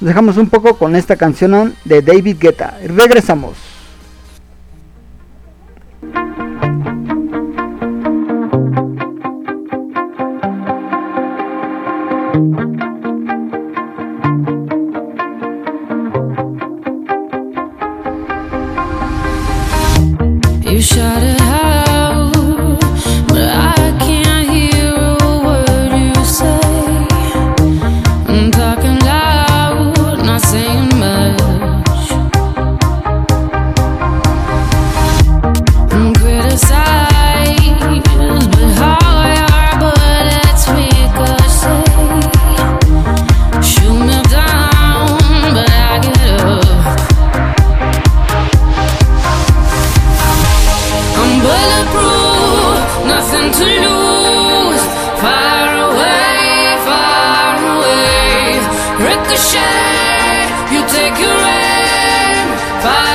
Nos 0.00 0.08
dejamos 0.08 0.36
un 0.36 0.48
poco 0.48 0.76
con 0.76 0.96
esta 0.96 1.16
canción 1.16 1.74
de 1.84 2.02
David 2.02 2.36
Guetta. 2.40 2.76
Regresamos. 2.84 3.56
shot 20.82 21.22
it. 21.22 21.31
Ricochet, 59.12 60.72
you 60.72 60.80
take 60.88 61.18
your 61.20 61.36
aim. 61.36 63.11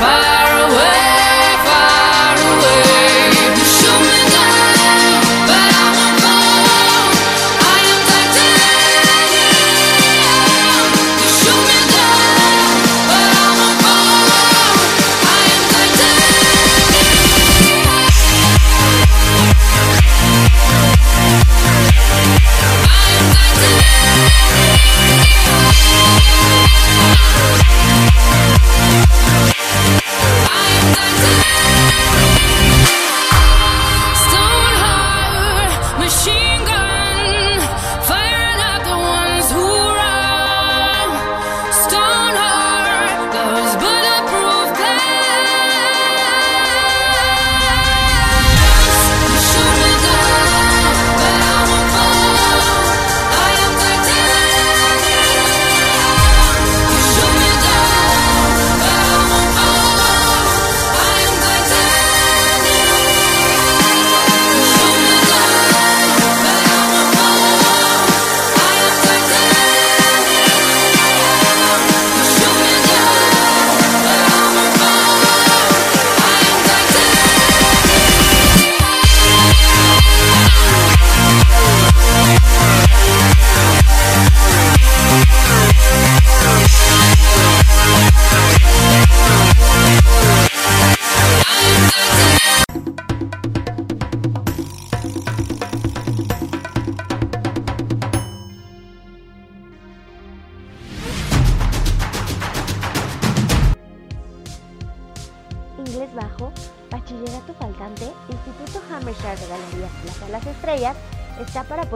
Bye. 0.00 0.29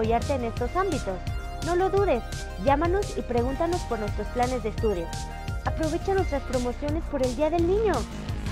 Apoyarte 0.04 0.34
en 0.34 0.44
estos 0.44 0.76
ámbitos. 0.76 1.18
No 1.64 1.76
lo 1.76 1.88
dudes, 1.88 2.22
llámanos 2.62 3.16
y 3.16 3.22
pregúntanos 3.22 3.80
por 3.82 3.98
nuestros 3.98 4.26
planes 4.28 4.62
de 4.62 4.68
estudio. 4.68 5.06
Aprovecha 5.64 6.12
nuestras 6.12 6.42
promociones 6.42 7.02
por 7.04 7.24
el 7.24 7.34
Día 7.36 7.48
del 7.48 7.66
Niño. 7.66 7.94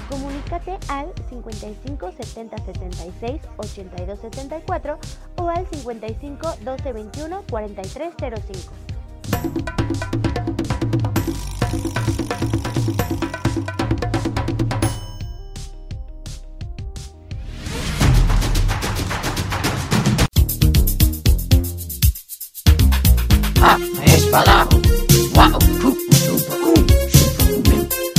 Comunícate 0.09 0.79
al 0.89 1.13
55 1.29 2.13
70 2.13 2.57
76 2.57 3.43
82 3.59 4.19
74 4.19 4.99
o 5.37 5.49
al 5.51 5.67
55 5.67 6.55
12 6.65 6.93
21 6.93 7.43
43 7.51 8.15
05. 8.19 10.42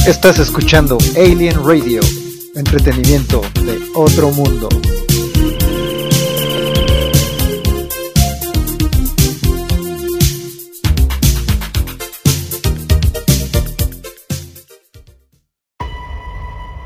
Estás 0.06 0.38
escuchando 0.40 0.98
Alien 1.16 1.66
Radio, 1.66 2.02
entretenimiento 2.56 3.42
de 3.64 3.82
otro 3.96 4.32
mundo. 4.32 4.68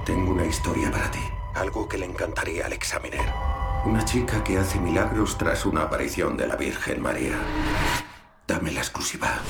Tengo 0.05 0.31
una 0.31 0.45
historia 0.45 0.91
para 0.91 1.09
ti. 1.09 1.19
Algo 1.55 1.87
que 1.87 1.97
le 1.97 2.05
encantaría 2.05 2.67
al 2.67 2.73
examiner. 2.73 3.33
Una 3.85 4.05
chica 4.05 4.43
que 4.43 4.59
hace 4.59 4.79
milagros 4.79 5.37
tras 5.39 5.65
una 5.65 5.83
aparición 5.83 6.37
de 6.37 6.47
la 6.47 6.55
Virgen 6.55 7.01
María. 7.01 7.39
Dame 8.47 8.71
la 8.71 8.81
exclusiva. 8.81 9.41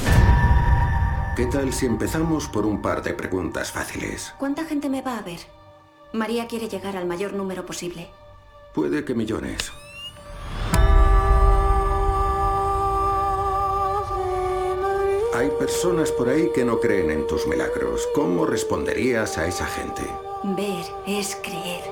¿Qué 1.37 1.45
tal 1.45 1.71
si 1.71 1.85
empezamos 1.85 2.47
por 2.47 2.65
un 2.65 2.81
par 2.81 3.03
de 3.03 3.13
preguntas 3.13 3.71
fáciles? 3.71 4.33
¿Cuánta 4.39 4.65
gente 4.65 4.89
me 4.89 5.03
va 5.03 5.19
a 5.19 5.21
ver? 5.21 5.37
María 6.11 6.47
quiere 6.47 6.67
llegar 6.67 6.97
al 6.97 7.05
mayor 7.05 7.33
número 7.33 7.63
posible. 7.63 8.09
Puede 8.73 9.05
que 9.05 9.13
millones. 9.13 9.71
Hay 15.35 15.51
personas 15.59 16.11
por 16.11 16.27
ahí 16.27 16.49
que 16.55 16.65
no 16.65 16.79
creen 16.79 17.11
en 17.11 17.27
tus 17.27 17.45
milagros. 17.45 18.07
¿Cómo 18.15 18.47
responderías 18.47 19.37
a 19.37 19.45
esa 19.45 19.67
gente? 19.67 20.09
Ver 20.41 20.85
es 21.05 21.35
creer. 21.35 21.83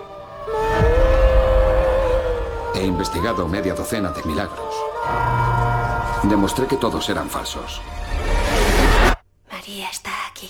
He 2.73 2.83
investigado 2.83 3.47
media 3.47 3.75
docena 3.75 4.09
de 4.09 4.23
milagros. 4.23 4.73
Demostré 6.23 6.65
que 6.65 6.77
todos 6.77 7.07
eran 7.09 7.29
falsos. 7.29 7.79
Está 9.83 10.11
aquí. 10.29 10.49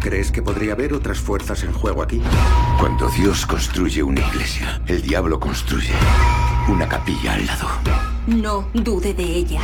¿Crees 0.00 0.32
que 0.32 0.40
podría 0.40 0.72
haber 0.72 0.94
otras 0.94 1.18
fuerzas 1.18 1.62
en 1.64 1.72
juego 1.74 2.02
aquí? 2.02 2.22
Cuando 2.78 3.08
Dios 3.10 3.44
construye 3.44 4.02
una 4.02 4.20
iglesia, 4.20 4.80
el 4.86 5.02
diablo 5.02 5.38
construye 5.38 5.92
una 6.68 6.88
capilla 6.88 7.34
al 7.34 7.46
lado. 7.46 7.68
No 8.26 8.68
dude 8.72 9.12
de 9.12 9.22
ella. 9.22 9.60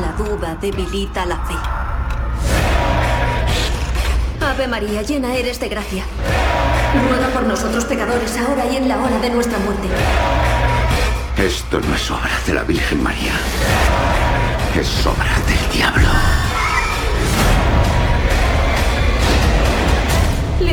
La 0.00 0.12
duda 0.12 0.54
debilita 0.60 1.26
la 1.26 1.38
fe. 1.44 1.54
Ave 4.40 4.68
María, 4.68 5.02
llena 5.02 5.34
eres 5.34 5.58
de 5.58 5.68
gracia. 5.68 6.04
Ruega 7.08 7.28
por 7.28 7.42
nosotros 7.44 7.84
pecadores, 7.84 8.38
ahora 8.38 8.64
y 8.70 8.76
en 8.76 8.88
la 8.88 8.98
hora 8.98 9.18
de 9.18 9.30
nuestra 9.30 9.58
muerte. 9.58 9.88
Esto 11.36 11.80
no 11.80 11.94
es 11.96 12.10
obra 12.10 12.38
de 12.46 12.54
la 12.54 12.62
Virgen 12.62 13.02
María. 13.02 13.32
Es 14.78 15.04
obra 15.04 15.34
del 15.48 15.72
diablo. 15.76 16.49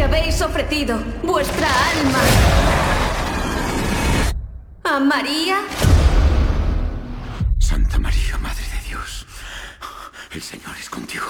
Habéis 0.07 0.41
ofrecido 0.41 0.97
vuestra 1.21 1.67
alma. 1.67 2.19
¿A 4.83 4.99
María? 4.99 5.57
Santa 7.59 7.99
María, 7.99 8.37
Madre 8.37 8.63
de 8.63 8.87
Dios, 8.87 9.25
el 10.31 10.41
Señor 10.41 10.75
es 10.79 10.89
contigo. 10.89 11.25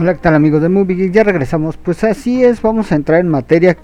Hola, 0.00 0.14
¿qué 0.14 0.20
tal 0.20 0.36
amigos 0.36 0.62
de 0.62 0.68
Movie 0.68 0.94
Geek? 0.94 1.12
Ya 1.12 1.24
regresamos. 1.24 1.76
Pues 1.76 2.04
así 2.04 2.44
es, 2.44 2.62
vamos 2.62 2.92
a 2.92 2.94
entrar 2.94 3.18
en 3.18 3.26
materia 3.26 3.76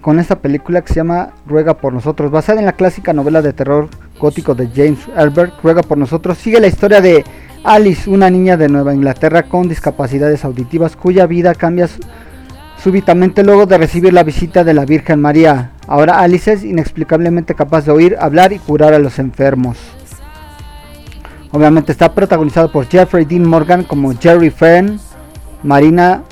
con 0.00 0.18
esta 0.18 0.38
película 0.38 0.80
que 0.80 0.88
se 0.88 0.94
llama 0.94 1.34
Ruega 1.46 1.74
por 1.74 1.92
nosotros, 1.92 2.30
basada 2.30 2.58
en 2.58 2.64
la 2.64 2.72
clásica 2.72 3.12
novela 3.12 3.42
de 3.42 3.52
terror 3.52 3.90
gótico 4.18 4.54
de 4.54 4.68
James 4.68 5.00
Albert. 5.14 5.52
Ruega 5.62 5.82
por 5.82 5.98
nosotros 5.98 6.38
sigue 6.38 6.58
la 6.58 6.68
historia 6.68 7.02
de 7.02 7.22
Alice, 7.64 8.08
una 8.08 8.30
niña 8.30 8.56
de 8.56 8.70
Nueva 8.70 8.94
Inglaterra 8.94 9.42
con 9.42 9.68
discapacidades 9.68 10.42
auditivas 10.42 10.96
cuya 10.96 11.26
vida 11.26 11.54
cambia 11.54 11.86
súbitamente 12.82 13.44
luego 13.44 13.66
de 13.66 13.76
recibir 13.76 14.14
la 14.14 14.24
visita 14.24 14.64
de 14.64 14.72
la 14.72 14.86
Virgen 14.86 15.20
María. 15.20 15.72
Ahora 15.86 16.20
Alice 16.20 16.50
es 16.50 16.64
inexplicablemente 16.64 17.54
capaz 17.54 17.84
de 17.84 17.92
oír, 17.92 18.16
hablar 18.18 18.54
y 18.54 18.58
curar 18.58 18.94
a 18.94 18.98
los 18.98 19.18
enfermos. 19.18 19.76
Obviamente 21.52 21.92
está 21.92 22.14
protagonizado 22.14 22.72
por 22.72 22.86
Jeffrey 22.86 23.26
Dean 23.26 23.46
Morgan 23.46 23.84
como 23.84 24.14
Jerry 24.18 24.48
Fern, 24.48 24.98
Marina 25.66 26.22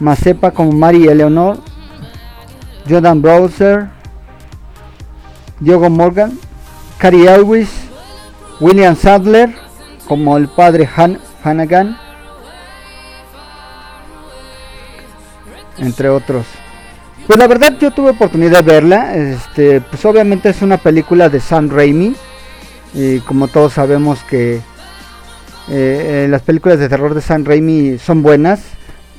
Mazepa 0.00 0.50
como 0.50 0.72
Mary 0.72 1.06
Eleanor, 1.06 1.58
Jordan 2.88 3.20
Browser, 3.20 3.88
Diogo 5.60 5.90
Morgan, 5.90 6.38
Cary 6.96 7.26
Elwes, 7.26 7.68
William 8.60 8.96
Sadler 8.96 9.54
como 10.08 10.36
el 10.38 10.48
padre 10.48 10.88
Han 10.96 11.18
entre 15.78 16.08
otros. 16.08 16.46
Pues 17.26 17.38
la 17.38 17.46
verdad 17.46 17.76
yo 17.78 17.90
tuve 17.90 18.10
oportunidad 18.10 18.64
de 18.64 18.72
verla, 18.72 19.14
este, 19.14 19.82
pues 19.82 20.02
obviamente 20.06 20.48
es 20.48 20.62
una 20.62 20.78
película 20.78 21.28
de 21.28 21.40
Sam 21.40 21.68
Raimi 21.68 22.14
y 22.94 23.20
como 23.20 23.48
todos 23.48 23.74
sabemos 23.74 24.22
que 24.24 24.60
eh, 25.68 26.24
eh, 26.24 26.28
las 26.28 26.42
películas 26.42 26.78
de 26.78 26.88
terror 26.88 27.14
de 27.14 27.20
Sam 27.20 27.44
Raimi 27.44 27.98
son 27.98 28.22
buenas, 28.22 28.60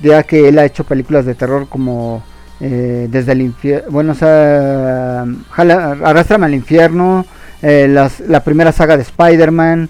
ya 0.02 0.24
que 0.24 0.48
él 0.50 0.60
ha 0.60 0.66
hecho 0.66 0.84
películas 0.84 1.26
de 1.26 1.36
terror 1.36 1.68
como 1.70 2.24
eh, 2.62 3.08
desde 3.10 3.34
el 3.34 3.42
infierno, 3.42 3.90
bueno, 3.92 4.12
o 4.14 4.16
sea, 4.16 5.26
Arrástrame 5.58 6.46
al 6.46 6.54
infierno, 6.54 7.26
las- 7.62 8.20
la 8.22 8.44
primera 8.44 8.72
saga 8.72 8.96
de 8.96 9.04
Spider-Man, 9.04 9.90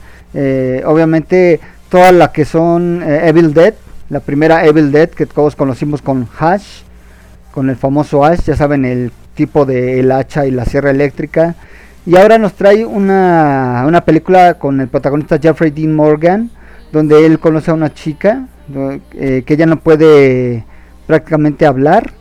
obviamente 0.85 1.59
todas 1.89 2.13
las 2.13 2.29
que 2.29 2.45
son 2.45 3.03
Evil 3.03 3.53
Dead, 3.53 3.73
la 4.09 4.19
primera 4.19 4.65
Evil 4.65 4.91
Dead 4.91 5.09
que 5.09 5.25
todos 5.25 5.55
conocimos 5.55 6.01
con 6.01 6.27
Hash, 6.39 6.81
con 7.51 7.69
el 7.69 7.75
famoso 7.75 8.23
Ash, 8.25 8.41
ya 8.45 8.55
saben 8.55 8.85
el 8.85 9.11
tipo 9.35 9.65
de 9.65 9.99
el 9.99 10.11
hacha 10.11 10.45
y 10.45 10.51
la 10.51 10.65
sierra 10.65 10.91
eléctrica. 10.91 11.55
Y 12.05 12.15
ahora 12.15 12.37
nos 12.37 12.53
trae 12.53 12.85
una, 12.85 13.83
una 13.87 14.01
película 14.01 14.55
con 14.55 14.79
el 14.79 14.87
protagonista 14.87 15.39
Jeffrey 15.39 15.71
Dean 15.71 15.95
Morgan, 15.95 16.51
donde 16.91 17.25
él 17.25 17.39
conoce 17.39 17.71
a 17.71 17.73
una 17.73 17.93
chica 17.93 18.47
eh, 19.13 19.43
que 19.45 19.57
ya 19.57 19.65
no 19.65 19.79
puede 19.79 20.65
prácticamente 21.07 21.65
hablar, 21.65 22.13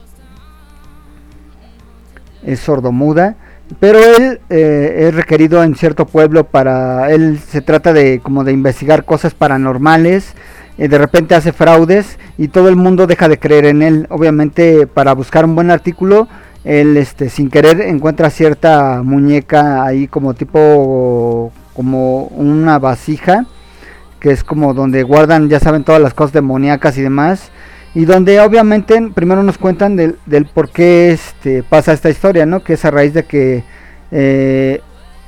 es 2.43 2.61
sordomuda, 2.61 3.37
pero 3.81 3.99
él 3.99 4.41
eh, 4.51 5.07
es 5.09 5.15
requerido 5.15 5.63
en 5.63 5.75
cierto 5.75 6.07
pueblo 6.07 6.45
para, 6.45 7.11
él 7.11 7.39
se 7.39 7.63
trata 7.63 7.93
de 7.93 8.21
como 8.23 8.45
de 8.45 8.53
investigar 8.53 9.05
cosas 9.05 9.35
paranormales, 9.35 10.35
eh, 10.77 10.89
de 10.89 10.99
repente 10.99 11.35
hace 11.35 11.53
fraudes 11.53 12.19
y 12.37 12.49
todo 12.49 12.69
el 12.69 12.77
mundo 12.77 13.07
deja 13.07 13.29
de 13.29 13.39
creer 13.39 13.65
en 13.67 13.83
él, 13.83 14.07
obviamente 14.11 14.87
para 14.87 15.15
buscar 15.15 15.45
un 15.45 15.55
buen 15.55 15.71
artículo, 15.71 16.29
él 16.65 16.97
este 16.97 17.29
sin 17.29 17.51
querer 17.51 17.81
encuentra 17.83 18.31
cierta 18.31 19.03
muñeca 19.03 19.85
ahí 19.85 20.09
como 20.09 20.35
tipo 20.35 21.53
como 21.75 22.25
una 22.25 22.79
vasija 22.79 23.47
que 24.21 24.31
es 24.31 24.43
como 24.45 24.75
donde 24.75 25.03
guardan 25.03 25.49
ya 25.49 25.61
saben 25.61 25.85
todas 25.85 26.01
las 26.01 26.15
cosas 26.15 26.33
demoníacas 26.33 26.97
y 26.97 27.03
demás 27.03 27.51
y 27.95 28.05
donde 28.07 28.41
obviamente 28.41 29.01
primero 29.15 29.43
nos 29.43 29.57
cuentan 29.57 29.95
del, 29.97 30.19
del 30.27 30.47
por 30.47 30.69
qué 30.69 31.13
este, 31.13 31.63
pasa 31.63 31.93
esta 31.93 32.11
historia, 32.11 32.45
¿no? 32.45 32.65
Que 32.65 32.73
es 32.75 32.85
a 32.85 32.91
raíz 32.91 33.15
de 33.15 33.25
que 33.25 33.63
eh, 34.11 34.81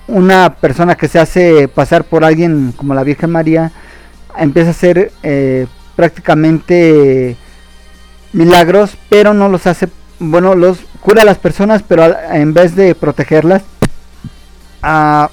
una 0.09 0.57
persona 0.57 0.97
que 0.97 1.09
se 1.09 1.21
hace 1.21 1.69
pasar 1.69 2.05
por 2.05 2.25
alguien 2.25 2.73
como 2.77 2.95
la 2.95 3.05
Virgen 3.05 3.31
María 3.31 3.71
empieza 4.37 4.69
a 4.69 4.73
hacer 4.73 5.13
eh, 5.23 5.67
prácticamente 5.95 7.37
milagros, 8.33 8.99
pero 9.09 9.33
no 9.33 9.49
los 9.49 9.67
hace, 9.67 9.89
bueno, 10.19 10.57
los 10.57 10.81
cura 11.07 11.23
a 11.23 11.25
las 11.25 11.39
personas, 11.39 11.85
pero 11.87 12.17
en 12.33 12.53
vez 12.53 12.75
de 12.75 12.97
protegerlas, 12.97 13.63
a, 14.83 15.31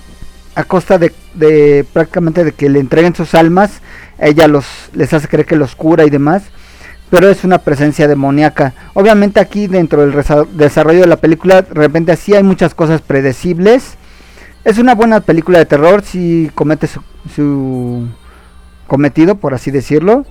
costa 0.68 1.00
de, 1.00 1.84
prácticamente 1.92 2.44
de 2.44 2.52
que 2.52 2.70
le 2.70 2.80
entreguen 2.80 3.16
sus 3.16 3.34
almas, 3.34 3.82
ella 4.20 4.48
los 4.48 4.66
les 4.94 5.12
hace 5.16 5.28
creer 5.28 5.48
que 5.48 5.56
los 5.56 5.76
cura 5.76 6.06
y 6.06 6.12
demás 6.12 6.44
pero 7.10 7.30
es 7.30 7.44
una 7.44 7.60
presencia 7.60 8.08
demoníaca. 8.08 8.74
Obviamente 8.96 9.40
aquí 9.40 9.68
dentro 9.68 10.02
del 10.02 10.16
desarrollo 10.54 11.02
de 11.02 11.08
la 11.08 11.18
película, 11.18 11.62
de 11.62 11.74
repente 11.74 12.16
sí 12.16 12.34
hay 12.34 12.42
muchas 12.42 12.74
cosas 12.74 13.02
predecibles. 13.02 13.98
Es 14.64 14.80
una 14.80 14.96
buena 14.96 15.20
película 15.20 15.60
de 15.60 15.66
terror 15.68 16.02
si 16.02 16.50
comete 16.56 16.88
su, 16.88 17.04
su 17.36 18.08
cometido, 18.88 19.36
por 19.36 19.54
así 19.54 19.70
decirlo. 19.70 20.26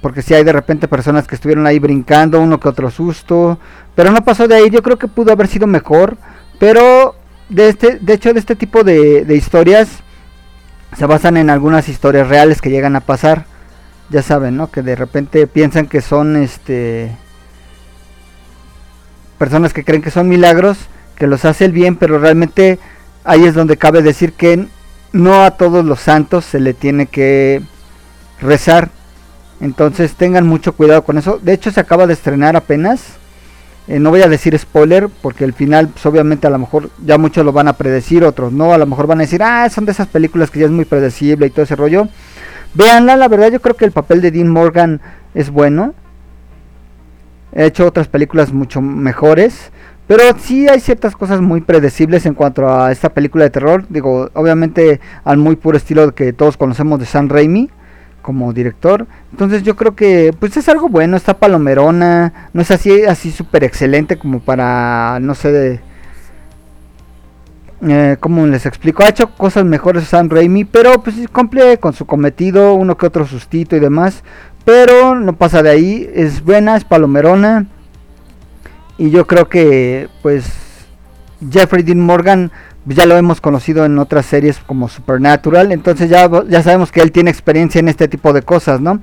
Porque 0.00 0.22
si 0.22 0.34
hay 0.34 0.44
de 0.44 0.52
repente 0.52 0.88
personas 0.88 1.26
que 1.26 1.34
estuvieron 1.34 1.66
ahí 1.66 1.78
brincando, 1.78 2.40
uno 2.40 2.60
que 2.60 2.68
otro 2.68 2.90
susto. 2.90 3.58
Pero 3.94 4.10
no 4.10 4.24
pasó 4.24 4.48
de 4.48 4.56
ahí, 4.56 4.70
yo 4.70 4.82
creo 4.82 4.98
que 4.98 5.08
pudo 5.08 5.32
haber 5.32 5.48
sido 5.48 5.66
mejor. 5.66 6.16
Pero 6.58 7.14
de, 7.48 7.68
este, 7.68 7.98
de 7.98 8.14
hecho 8.14 8.32
de 8.32 8.40
este 8.40 8.56
tipo 8.56 8.84
de, 8.84 9.24
de 9.24 9.36
historias 9.36 9.88
se 10.96 11.06
basan 11.06 11.36
en 11.36 11.50
algunas 11.50 11.88
historias 11.88 12.28
reales 12.28 12.60
que 12.60 12.70
llegan 12.70 12.96
a 12.96 13.00
pasar 13.00 13.46
ya 14.08 14.22
saben, 14.22 14.56
¿no? 14.56 14.70
Que 14.70 14.82
de 14.82 14.94
repente 14.94 15.46
piensan 15.46 15.86
que 15.86 16.00
son 16.00 16.36
este 16.36 17.16
personas 19.38 19.72
que 19.72 19.84
creen 19.84 20.02
que 20.02 20.10
son 20.10 20.28
milagros, 20.28 20.78
que 21.16 21.26
los 21.26 21.44
hace 21.44 21.66
el 21.66 21.72
bien, 21.72 21.96
pero 21.96 22.18
realmente 22.18 22.78
ahí 23.24 23.44
es 23.44 23.54
donde 23.54 23.76
cabe 23.76 24.02
decir 24.02 24.32
que 24.32 24.66
no 25.12 25.42
a 25.42 25.52
todos 25.52 25.84
los 25.84 26.00
santos 26.00 26.44
se 26.44 26.60
le 26.60 26.72
tiene 26.72 27.06
que 27.06 27.62
rezar. 28.40 28.90
Entonces 29.60 30.14
tengan 30.14 30.46
mucho 30.46 30.72
cuidado 30.72 31.04
con 31.04 31.18
eso. 31.18 31.38
De 31.42 31.52
hecho 31.52 31.70
se 31.70 31.80
acaba 31.80 32.06
de 32.06 32.12
estrenar 32.12 32.56
apenas. 32.56 33.16
Eh, 33.88 34.00
no 34.00 34.10
voy 34.10 34.22
a 34.22 34.28
decir 34.28 34.58
spoiler 34.58 35.08
porque 35.22 35.44
el 35.44 35.52
final 35.52 35.88
pues, 35.88 36.04
obviamente 36.06 36.46
a 36.46 36.50
lo 36.50 36.58
mejor 36.58 36.90
ya 37.04 37.18
muchos 37.18 37.44
lo 37.44 37.52
van 37.52 37.68
a 37.68 37.74
predecir, 37.74 38.24
otros 38.24 38.52
no, 38.52 38.72
a 38.72 38.78
lo 38.78 38.86
mejor 38.86 39.06
van 39.06 39.18
a 39.18 39.22
decir, 39.22 39.44
ah, 39.44 39.68
son 39.70 39.84
de 39.84 39.92
esas 39.92 40.08
películas 40.08 40.50
que 40.50 40.58
ya 40.58 40.66
es 40.66 40.72
muy 40.72 40.84
predecible 40.84 41.46
y 41.46 41.50
todo 41.50 41.62
ese 41.62 41.76
rollo. 41.76 42.08
Véanla, 42.74 43.16
la 43.16 43.28
verdad 43.28 43.50
yo 43.50 43.60
creo 43.60 43.76
que 43.76 43.84
el 43.84 43.92
papel 43.92 44.20
de 44.20 44.32
Dean 44.32 44.48
Morgan 44.48 45.00
es 45.34 45.50
bueno. 45.50 45.94
He 47.52 47.64
hecho 47.64 47.86
otras 47.86 48.08
películas 48.08 48.52
mucho 48.52 48.82
mejores. 48.82 49.70
Pero 50.08 50.22
sí 50.38 50.68
hay 50.68 50.78
ciertas 50.78 51.16
cosas 51.16 51.40
muy 51.40 51.62
predecibles 51.62 52.26
en 52.26 52.34
cuanto 52.34 52.68
a 52.72 52.92
esta 52.92 53.08
película 53.08 53.44
de 53.44 53.50
terror. 53.50 53.86
Digo, 53.88 54.30
obviamente 54.34 55.00
al 55.24 55.38
muy 55.38 55.56
puro 55.56 55.76
estilo 55.76 56.14
que 56.14 56.32
todos 56.32 56.56
conocemos 56.56 57.00
de 57.00 57.06
Sam 57.06 57.28
Raimi 57.28 57.70
como 58.26 58.52
director. 58.52 59.06
Entonces 59.30 59.62
yo 59.62 59.76
creo 59.76 59.94
que 59.94 60.34
pues 60.40 60.56
es 60.56 60.68
algo 60.68 60.88
bueno, 60.88 61.16
está 61.16 61.34
palomerona, 61.34 62.50
no 62.52 62.60
es 62.60 62.72
así 62.72 63.04
así 63.04 63.30
súper 63.30 63.62
excelente 63.62 64.18
como 64.18 64.40
para 64.40 65.20
no 65.20 65.36
sé 65.36 65.52
de 65.52 65.80
eh, 67.82 68.16
¿cómo 68.18 68.44
les 68.48 68.66
explico? 68.66 69.04
Ha 69.04 69.10
hecho 69.10 69.30
cosas 69.30 69.64
mejores 69.64 70.08
Sam 70.08 70.28
Raimi, 70.28 70.64
pero 70.64 71.00
pues 71.04 71.14
cumple 71.30 71.78
con 71.78 71.92
su 71.92 72.04
cometido, 72.04 72.74
uno 72.74 72.96
que 72.96 73.06
otro 73.06 73.26
sustito 73.26 73.76
y 73.76 73.80
demás, 73.80 74.24
pero 74.64 75.14
no 75.14 75.34
pasa 75.34 75.62
de 75.62 75.70
ahí, 75.70 76.10
es 76.12 76.42
buena, 76.42 76.76
es 76.76 76.82
palomerona 76.82 77.66
y 78.98 79.10
yo 79.10 79.24
creo 79.28 79.48
que 79.48 80.08
pues 80.22 80.50
Jeffrey 81.48 81.84
Dean 81.84 82.00
Morgan 82.00 82.50
ya 82.94 83.06
lo 83.06 83.16
hemos 83.16 83.40
conocido 83.40 83.84
en 83.84 83.98
otras 83.98 84.26
series 84.26 84.58
como 84.58 84.88
Supernatural, 84.88 85.72
entonces 85.72 86.08
ya, 86.08 86.30
ya 86.48 86.62
sabemos 86.62 86.92
que 86.92 87.00
él 87.00 87.12
tiene 87.12 87.30
experiencia 87.30 87.78
en 87.78 87.88
este 87.88 88.06
tipo 88.08 88.32
de 88.32 88.42
cosas, 88.42 88.80
¿no? 88.80 89.00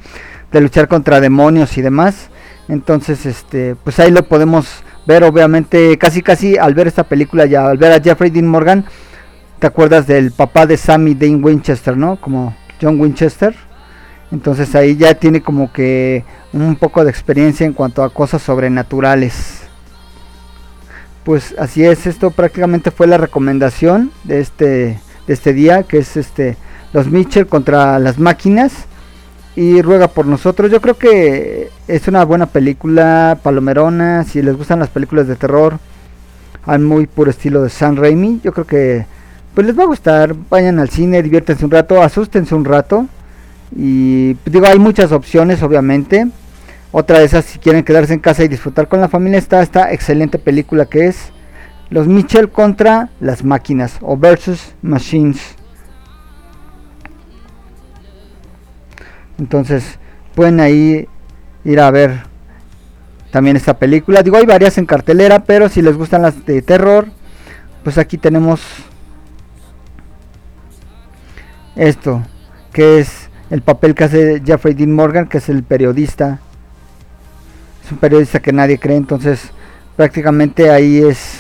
De 0.52 0.62
luchar 0.62 0.88
contra 0.88 1.20
demonios 1.20 1.78
y 1.78 1.82
demás. 1.82 2.30
Entonces, 2.70 3.26
este, 3.26 3.76
pues 3.76 4.00
ahí 4.00 4.12
lo 4.12 4.24
podemos 4.24 4.84
ver, 5.06 5.24
obviamente, 5.24 5.98
casi 5.98 6.22
casi 6.22 6.58
al 6.58 6.74
ver 6.74 6.88
esta 6.88 7.04
película 7.04 7.46
ya, 7.46 7.68
al 7.68 7.78
ver 7.78 7.92
a 7.92 8.02
Jeffrey 8.02 8.30
Dean 8.30 8.48
Morgan, 8.48 8.86
te 9.60 9.68
acuerdas 9.68 10.08
del 10.08 10.32
papá 10.32 10.66
de 10.66 10.78
Sammy 10.78 11.14
Dean 11.14 11.44
Winchester, 11.44 11.98
¿no? 11.98 12.16
Como 12.16 12.56
John 12.82 13.00
Winchester. 13.00 13.54
Entonces 14.32 14.74
ahí 14.76 14.96
ya 14.96 15.14
tiene 15.14 15.42
como 15.42 15.72
que 15.72 16.26
un 16.54 16.76
poco 16.76 17.04
de 17.04 17.12
experiencia 17.12 17.66
en 17.66 17.74
cuanto 17.74 18.04
a 18.04 18.10
cosas 18.10 18.42
sobrenaturales 18.42 19.64
pues 21.24 21.56
así 21.58 21.84
es, 21.86 22.06
esto 22.06 22.32
prácticamente 22.32 22.92
fue 22.92 23.08
la 23.08 23.18
recomendación 23.18 24.12
de 24.24 24.40
este, 24.40 25.00
de 25.28 25.34
este 25.34 25.54
día, 25.54 25.84
que 25.84 26.00
es 26.00 26.18
este 26.18 26.58
los 26.94 27.08
Mitchell 27.08 27.48
contra 27.48 27.98
las 28.00 28.20
máquinas 28.20 28.86
y 29.56 29.82
ruega 29.82 30.08
por 30.08 30.26
nosotros. 30.26 30.72
Yo 30.72 30.82
creo 30.82 30.98
que 30.98 31.70
es 31.88 32.08
una 32.08 32.24
buena 32.24 32.46
película, 32.48 33.40
palomerona, 33.42 34.24
si 34.24 34.42
les 34.42 34.56
gustan 34.56 34.80
las 34.80 34.90
películas 34.90 35.28
de 35.28 35.36
terror, 35.36 35.80
al 36.66 36.80
muy 36.80 37.08
puro 37.08 37.32
estilo 37.32 37.62
de 37.62 37.70
Sam 37.70 37.98
Raimi, 37.98 38.40
yo 38.44 38.54
creo 38.54 38.66
que 38.66 39.06
pues 39.54 39.68
les 39.68 39.78
va 39.78 39.84
a 39.84 39.88
gustar, 39.88 40.36
vayan 40.50 40.80
al 40.80 40.90
cine, 40.90 41.22
diviértanse 41.22 41.66
un 41.66 41.72
rato, 41.72 42.02
asústense 42.02 42.56
un 42.56 42.66
rato 42.66 43.08
y 43.76 44.34
pues, 44.36 44.54
digo, 44.54 44.66
hay 44.66 44.80
muchas 44.80 45.12
opciones 45.12 45.62
obviamente. 45.62 46.28
Otra 46.96 47.18
de 47.18 47.26
esas, 47.26 47.46
si 47.46 47.58
quieren 47.58 47.84
quedarse 47.84 48.14
en 48.14 48.20
casa 48.20 48.44
y 48.44 48.48
disfrutar 48.48 48.88
con 48.88 49.02
la 49.02 49.10
familia, 49.10 49.40
está 49.40 49.64
esta 49.64 49.92
excelente 49.92 50.38
película 50.38 50.86
que 50.86 51.08
es 51.08 51.32
Los 51.90 52.08
Mitchell 52.08 52.52
contra 52.52 53.10
las 53.20 53.44
máquinas 53.44 53.98
o 54.02 54.16
versus 54.16 54.76
machines. 54.84 55.56
Entonces, 59.40 59.98
pueden 60.36 60.60
ahí 60.60 61.08
ir 61.66 61.80
a 61.80 61.90
ver 61.90 62.28
también 63.32 63.58
esta 63.58 63.76
película. 63.80 64.22
Digo, 64.22 64.38
hay 64.38 64.46
varias 64.46 64.78
en 64.78 64.86
cartelera, 64.86 65.46
pero 65.46 65.70
si 65.70 65.82
les 65.82 65.98
gustan 65.98 66.22
las 66.22 66.46
de 66.46 66.62
terror, 66.62 67.08
pues 67.84 67.98
aquí 67.98 68.20
tenemos 68.20 68.62
esto. 71.76 72.22
que 72.72 73.00
es 73.00 73.30
el 73.50 73.64
papel 73.64 73.96
que 73.96 74.04
hace 74.04 74.44
Jeffrey 74.46 74.76
Dean 74.76 74.92
Morgan, 74.92 75.28
que 75.28 75.40
es 75.40 75.50
el 75.50 75.64
periodista. 75.64 76.40
Es 77.84 77.92
un 77.92 77.98
periodista 77.98 78.40
que 78.40 78.54
nadie 78.54 78.80
cree, 78.80 78.98
entonces 78.98 79.52
prácticamente 79.96 80.70
ahí 80.70 81.00
es 81.00 81.40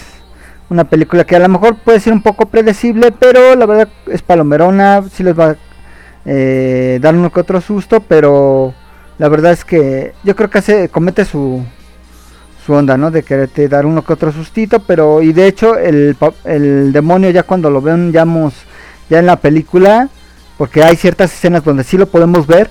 una 0.69 0.83
película 0.83 1.23
que 1.23 1.35
a 1.35 1.39
lo 1.39 1.49
mejor 1.49 1.77
puede 1.77 1.99
ser 1.99 2.13
un 2.13 2.21
poco 2.21 2.47
predecible, 2.47 3.11
pero 3.11 3.55
la 3.55 3.65
verdad 3.65 3.87
es 4.07 4.21
palomerona, 4.21 5.03
sí 5.11 5.23
les 5.23 5.37
va 5.37 5.51
a 5.51 5.55
eh, 6.25 6.99
dar 7.01 7.15
uno 7.15 7.31
que 7.31 7.39
otro 7.39 7.61
susto, 7.61 8.01
pero 8.01 8.73
la 9.19 9.29
verdad 9.29 9.51
es 9.51 9.63
que 9.63 10.13
yo 10.23 10.35
creo 10.35 10.49
que 10.49 10.57
hace, 10.57 10.89
comete 10.89 11.25
su, 11.25 11.63
su 12.65 12.73
onda, 12.73 12.97
¿no? 12.97 13.11
De 13.11 13.23
quererte 13.23 13.67
dar 13.67 13.85
uno 13.85 14.03
que 14.03 14.13
otro 14.13 14.31
sustito, 14.31 14.79
pero 14.79 15.21
y 15.21 15.33
de 15.33 15.47
hecho 15.47 15.77
el, 15.77 16.17
el 16.45 16.91
demonio 16.91 17.29
ya 17.29 17.43
cuando 17.43 17.69
lo 17.69 17.81
veamos 17.81 18.53
ya 19.09 19.19
en 19.19 19.25
la 19.27 19.35
película, 19.35 20.09
porque 20.57 20.83
hay 20.83 20.95
ciertas 20.95 21.33
escenas 21.33 21.63
donde 21.63 21.83
sí 21.83 21.97
lo 21.97 22.07
podemos 22.07 22.47
ver, 22.47 22.69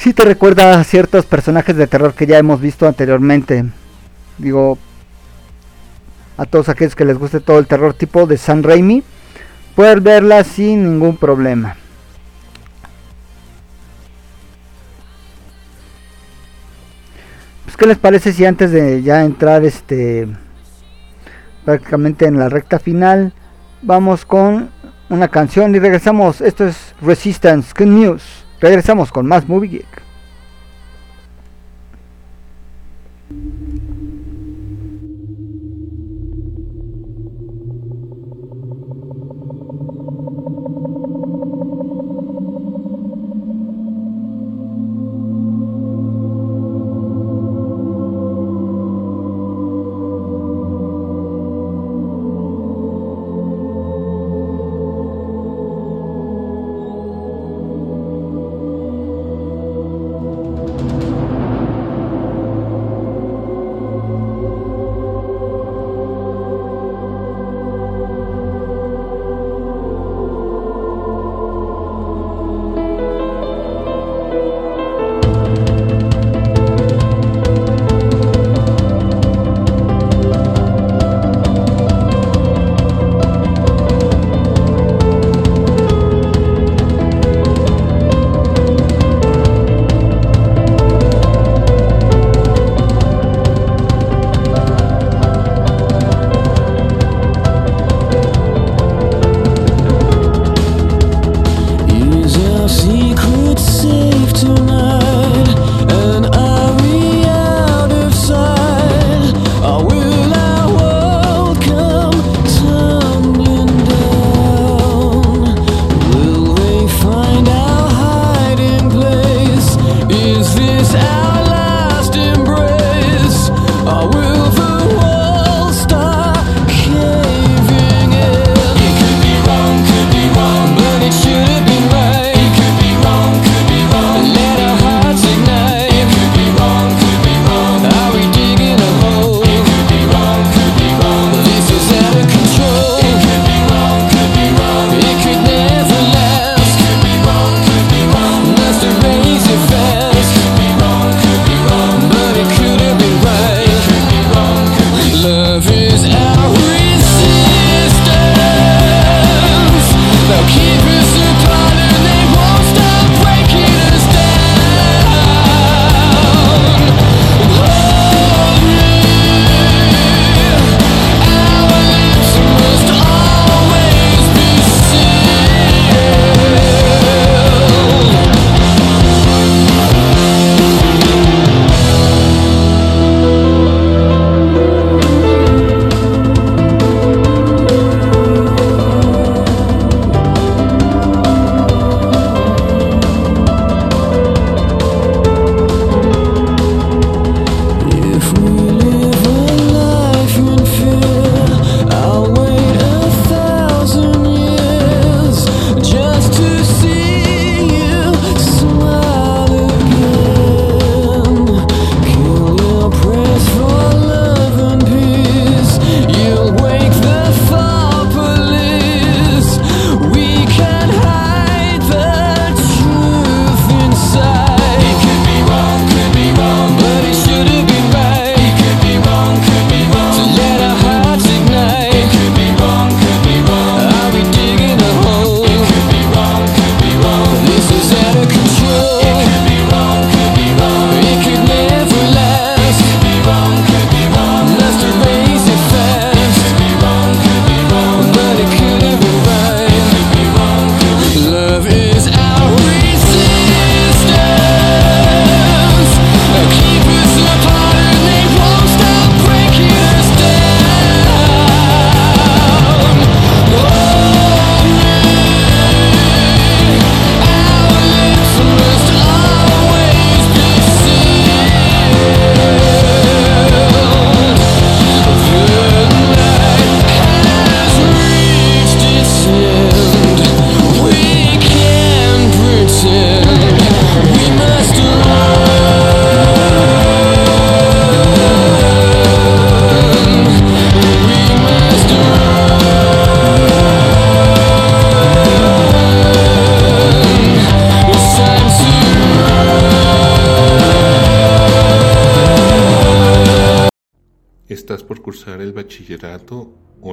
sí 0.00 0.14
te 0.14 0.24
recuerda 0.24 0.80
a 0.80 0.84
ciertos 0.84 1.26
personajes 1.26 1.76
de 1.76 1.86
terror 1.86 2.14
que 2.14 2.26
ya 2.26 2.38
hemos 2.38 2.58
visto 2.58 2.88
anteriormente. 2.88 3.66
Digo, 4.38 4.78
a 6.38 6.46
todos 6.46 6.70
aquellos 6.70 6.96
que 6.96 7.04
les 7.04 7.18
guste 7.18 7.40
todo 7.40 7.58
el 7.58 7.66
terror 7.66 7.92
tipo 7.92 8.26
de 8.26 8.38
San 8.38 8.62
Raimi, 8.62 9.02
pueden 9.74 10.02
verla 10.02 10.42
sin 10.42 10.84
ningún 10.84 11.18
problema. 11.18 11.76
Pues, 17.66 17.76
¿qué 17.76 17.86
les 17.86 17.98
parece 17.98 18.32
si 18.32 18.46
antes 18.46 18.70
de 18.70 19.02
ya 19.02 19.22
entrar 19.22 19.66
este 19.66 20.28
prácticamente 21.66 22.24
en 22.24 22.38
la 22.38 22.48
recta 22.48 22.78
final 22.78 23.34
vamos 23.82 24.24
con 24.24 24.70
una 25.10 25.28
canción 25.28 25.74
y 25.74 25.78
regresamos? 25.78 26.40
Esto 26.40 26.66
es 26.66 26.94
Resistance 27.02 27.74
Good 27.76 27.86
News. 27.86 28.46
Regresamos 28.60 29.10
con 29.10 29.26
más 29.26 29.48
Movie 29.48 29.86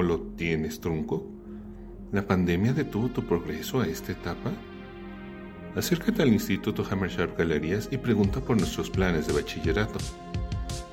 lo 0.08 0.20
tienes 0.36 0.80
trunco? 0.80 1.26
¿La 2.12 2.26
pandemia 2.26 2.72
detuvo 2.72 3.08
tu 3.08 3.26
progreso 3.26 3.82
a 3.82 3.86
esta 3.86 4.12
etapa? 4.12 4.50
Acércate 5.76 6.22
al 6.22 6.32
Instituto 6.32 6.82
Hammersharp 6.90 7.38
Galerías 7.38 7.90
y 7.92 7.98
pregunta 7.98 8.40
por 8.40 8.56
nuestros 8.56 8.88
planes 8.88 9.26
de 9.26 9.34
bachillerato. 9.34 9.98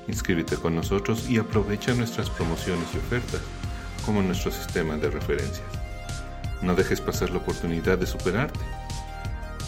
Inscríbete 0.06 0.56
con 0.56 0.76
nosotros 0.76 1.30
y 1.30 1.38
aprovecha 1.38 1.94
nuestras 1.94 2.28
promociones 2.28 2.86
y 2.94 2.98
ofertas, 2.98 3.40
como 4.04 4.20
nuestro 4.20 4.50
sistema 4.50 4.98
de 4.98 5.10
referencias. 5.10 5.66
No 6.60 6.74
dejes 6.74 7.00
pasar 7.00 7.30
la 7.30 7.38
oportunidad 7.38 7.96
de 7.96 8.06
superarte. 8.06 8.60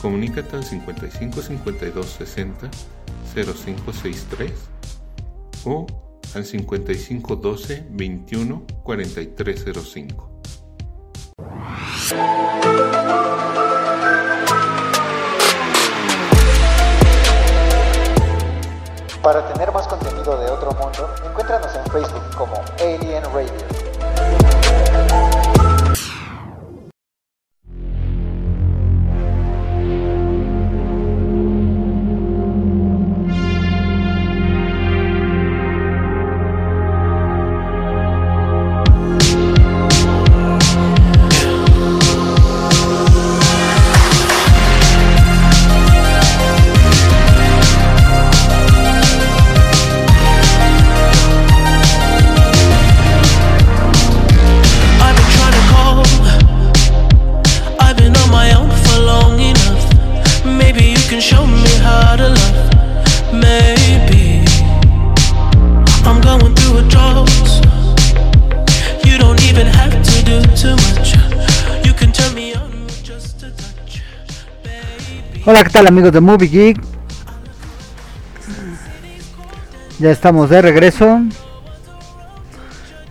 Comunícate 0.03 0.57
al 0.57 0.65
55 0.65 1.41
52 1.41 2.07
60 2.07 2.71
0563 3.35 4.53
o 5.65 5.87
al 6.35 6.45
55 6.45 7.37
12 7.37 7.87
21 7.91 8.78
4305. 8.89 10.31
Para 19.23 19.47
tener 19.53 19.71
más 19.73 19.87
contenido 19.89 20.41
de 20.41 20.51
otro 20.51 20.71
mundo, 20.73 21.15
encuéntranos 21.23 21.75
en 21.75 21.85
Facebook 21.93 22.35
como 22.39 22.55
Alien 22.81 23.25
Radio. 23.25 23.88
Hola, 75.59 75.67
¿qué 75.67 75.73
tal 75.73 75.89
amigos 75.89 76.13
de 76.13 76.21
Movie 76.21 76.49
Geek? 76.49 76.81
Ya 79.99 80.13
estamos 80.13 80.51
de 80.51 80.63
regreso. 80.63 81.21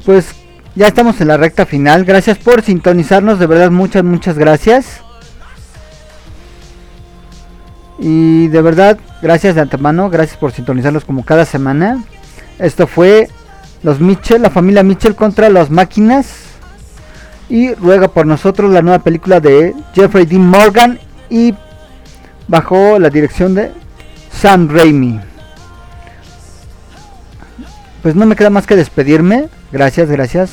Pues 0.05 0.27
ya 0.73 0.87
estamos 0.87 1.19
en 1.19 1.27
la 1.27 1.35
recta 1.35 1.65
final. 1.65 2.05
Gracias 2.05 2.37
por 2.37 2.61
sintonizarnos, 2.61 3.37
de 3.39 3.47
verdad 3.47 3.69
muchas, 3.69 4.05
muchas 4.05 4.37
gracias. 4.37 5.01
Y 7.99 8.47
de 8.47 8.61
verdad, 8.61 8.97
gracias 9.21 9.55
de 9.55 9.59
antemano, 9.59 10.09
gracias 10.09 10.37
por 10.37 10.53
sintonizarnos 10.53 11.03
como 11.03 11.25
cada 11.25 11.43
semana. 11.43 12.01
Esto 12.59 12.87
fue 12.87 13.27
los 13.83 13.99
Mitchell, 13.99 14.41
la 14.41 14.51
familia 14.51 14.83
Mitchell 14.83 15.15
contra 15.15 15.49
las 15.49 15.69
máquinas. 15.69 16.43
Y 17.49 17.73
ruega 17.73 18.07
por 18.07 18.25
nosotros 18.25 18.71
la 18.71 18.81
nueva 18.81 18.99
película 18.99 19.41
de 19.41 19.75
Jeffrey 19.93 20.25
Dean 20.25 20.47
Morgan 20.47 20.97
y 21.29 21.53
bajo 22.47 22.99
la 22.99 23.09
dirección 23.09 23.55
de 23.55 23.71
Sam 24.31 24.69
Raimi. 24.69 25.19
Pues 28.01 28.15
no 28.15 28.25
me 28.25 28.35
queda 28.35 28.49
más 28.49 28.67
que 28.67 28.75
despedirme. 28.75 29.49
Gracias, 29.71 30.09
gracias. 30.09 30.51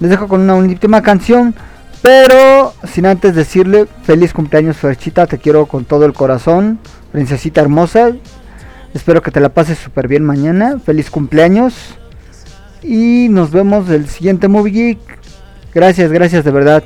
Les 0.00 0.10
dejo 0.10 0.28
con 0.28 0.40
una 0.40 0.54
última 0.54 1.02
canción. 1.02 1.54
Pero 2.00 2.74
sin 2.84 3.06
antes 3.06 3.34
decirle 3.34 3.86
feliz 4.04 4.32
cumpleaños 4.32 4.76
Ferchita. 4.76 5.26
Te 5.26 5.38
quiero 5.38 5.66
con 5.66 5.84
todo 5.84 6.06
el 6.06 6.12
corazón. 6.12 6.78
Princesita 7.12 7.60
hermosa. 7.60 8.12
Espero 8.94 9.22
que 9.22 9.30
te 9.30 9.40
la 9.40 9.50
pases 9.50 9.78
súper 9.78 10.08
bien 10.08 10.24
mañana. 10.24 10.78
Feliz 10.84 11.10
cumpleaños. 11.10 11.74
Y 12.82 13.28
nos 13.30 13.50
vemos 13.50 13.88
el 13.90 14.08
siguiente 14.08 14.48
Movie 14.48 14.72
Geek. 14.72 14.98
Gracias, 15.74 16.10
gracias 16.10 16.44
de 16.44 16.50
verdad 16.50 16.82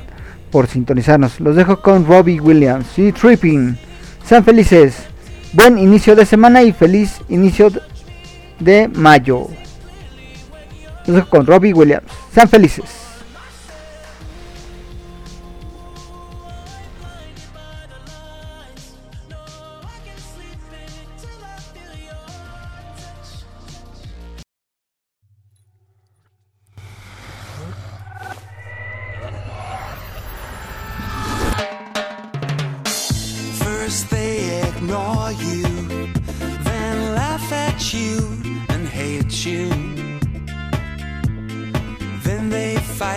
por 0.51 0.67
sintonizarnos. 0.67 1.39
Los 1.39 1.55
dejo 1.55 1.81
con 1.81 2.05
Robbie 2.05 2.39
Williams 2.39 2.97
y 2.97 3.11
Tripping. 3.11 3.86
Sean 4.27 4.43
felices. 4.43 4.95
Buen 5.53 5.77
inicio 5.77 6.13
de 6.13 6.25
semana 6.25 6.61
y 6.61 6.73
feliz 6.73 7.21
inicio 7.29 7.71
de 8.59 8.89
mayo. 8.89 9.47
Con 11.29 11.45
Robbie 11.45 11.73
Williams. 11.73 12.11
Sean 12.33 12.49
felices. 12.49 13.06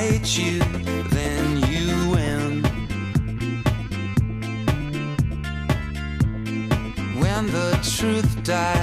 Fight 0.00 0.38
you, 0.38 0.58
then 1.10 1.60
you 1.70 2.10
win. 2.10 2.62
When 7.20 7.46
the 7.46 7.78
truth 7.98 8.42
dies, 8.42 8.79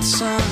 sun. 0.00 0.51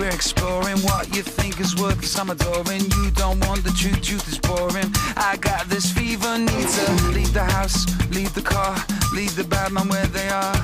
We're 0.00 0.08
exploring 0.08 0.78
what 0.78 1.14
you 1.14 1.22
think 1.22 1.60
is 1.60 1.76
worth 1.76 2.02
some 2.04 2.30
adoring. 2.30 2.80
You 2.80 3.10
don't 3.10 3.38
want 3.46 3.62
the 3.62 3.70
truth, 3.70 4.00
truth 4.02 4.26
is 4.28 4.38
boring. 4.38 4.90
I 5.16 5.36
got 5.36 5.68
this 5.68 5.92
fever, 5.92 6.38
need 6.38 6.68
to 6.68 6.84
leave 7.12 7.32
the 7.34 7.44
house, 7.44 7.84
leave 8.10 8.32
the 8.32 8.42
car, 8.42 8.74
leave 9.12 9.36
the 9.36 9.44
bad 9.44 9.72
man 9.72 9.88
where 9.88 10.06
they 10.06 10.28
are. 10.28 10.56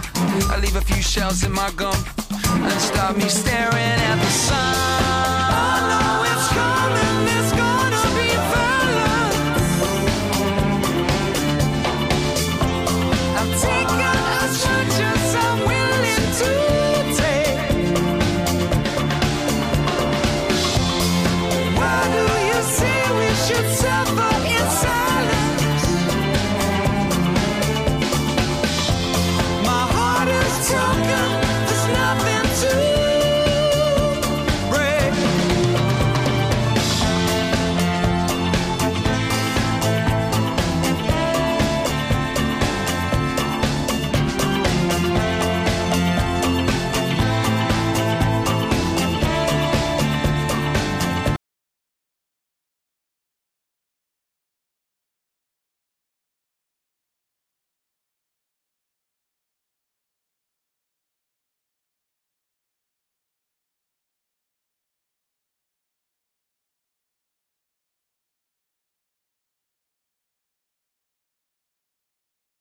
I 0.53 0.59
leave 0.61 0.77
a 0.77 0.81
few 0.81 1.03
shells 1.03 1.45
in 1.45 1.53
my 1.53 1.71
gum 1.77 1.97
and 2.49 2.81
start 2.81 3.17
me 3.19 3.29
staring 3.29 3.99
at 4.11 4.17
the 4.17 4.31
sun. 4.31 5.36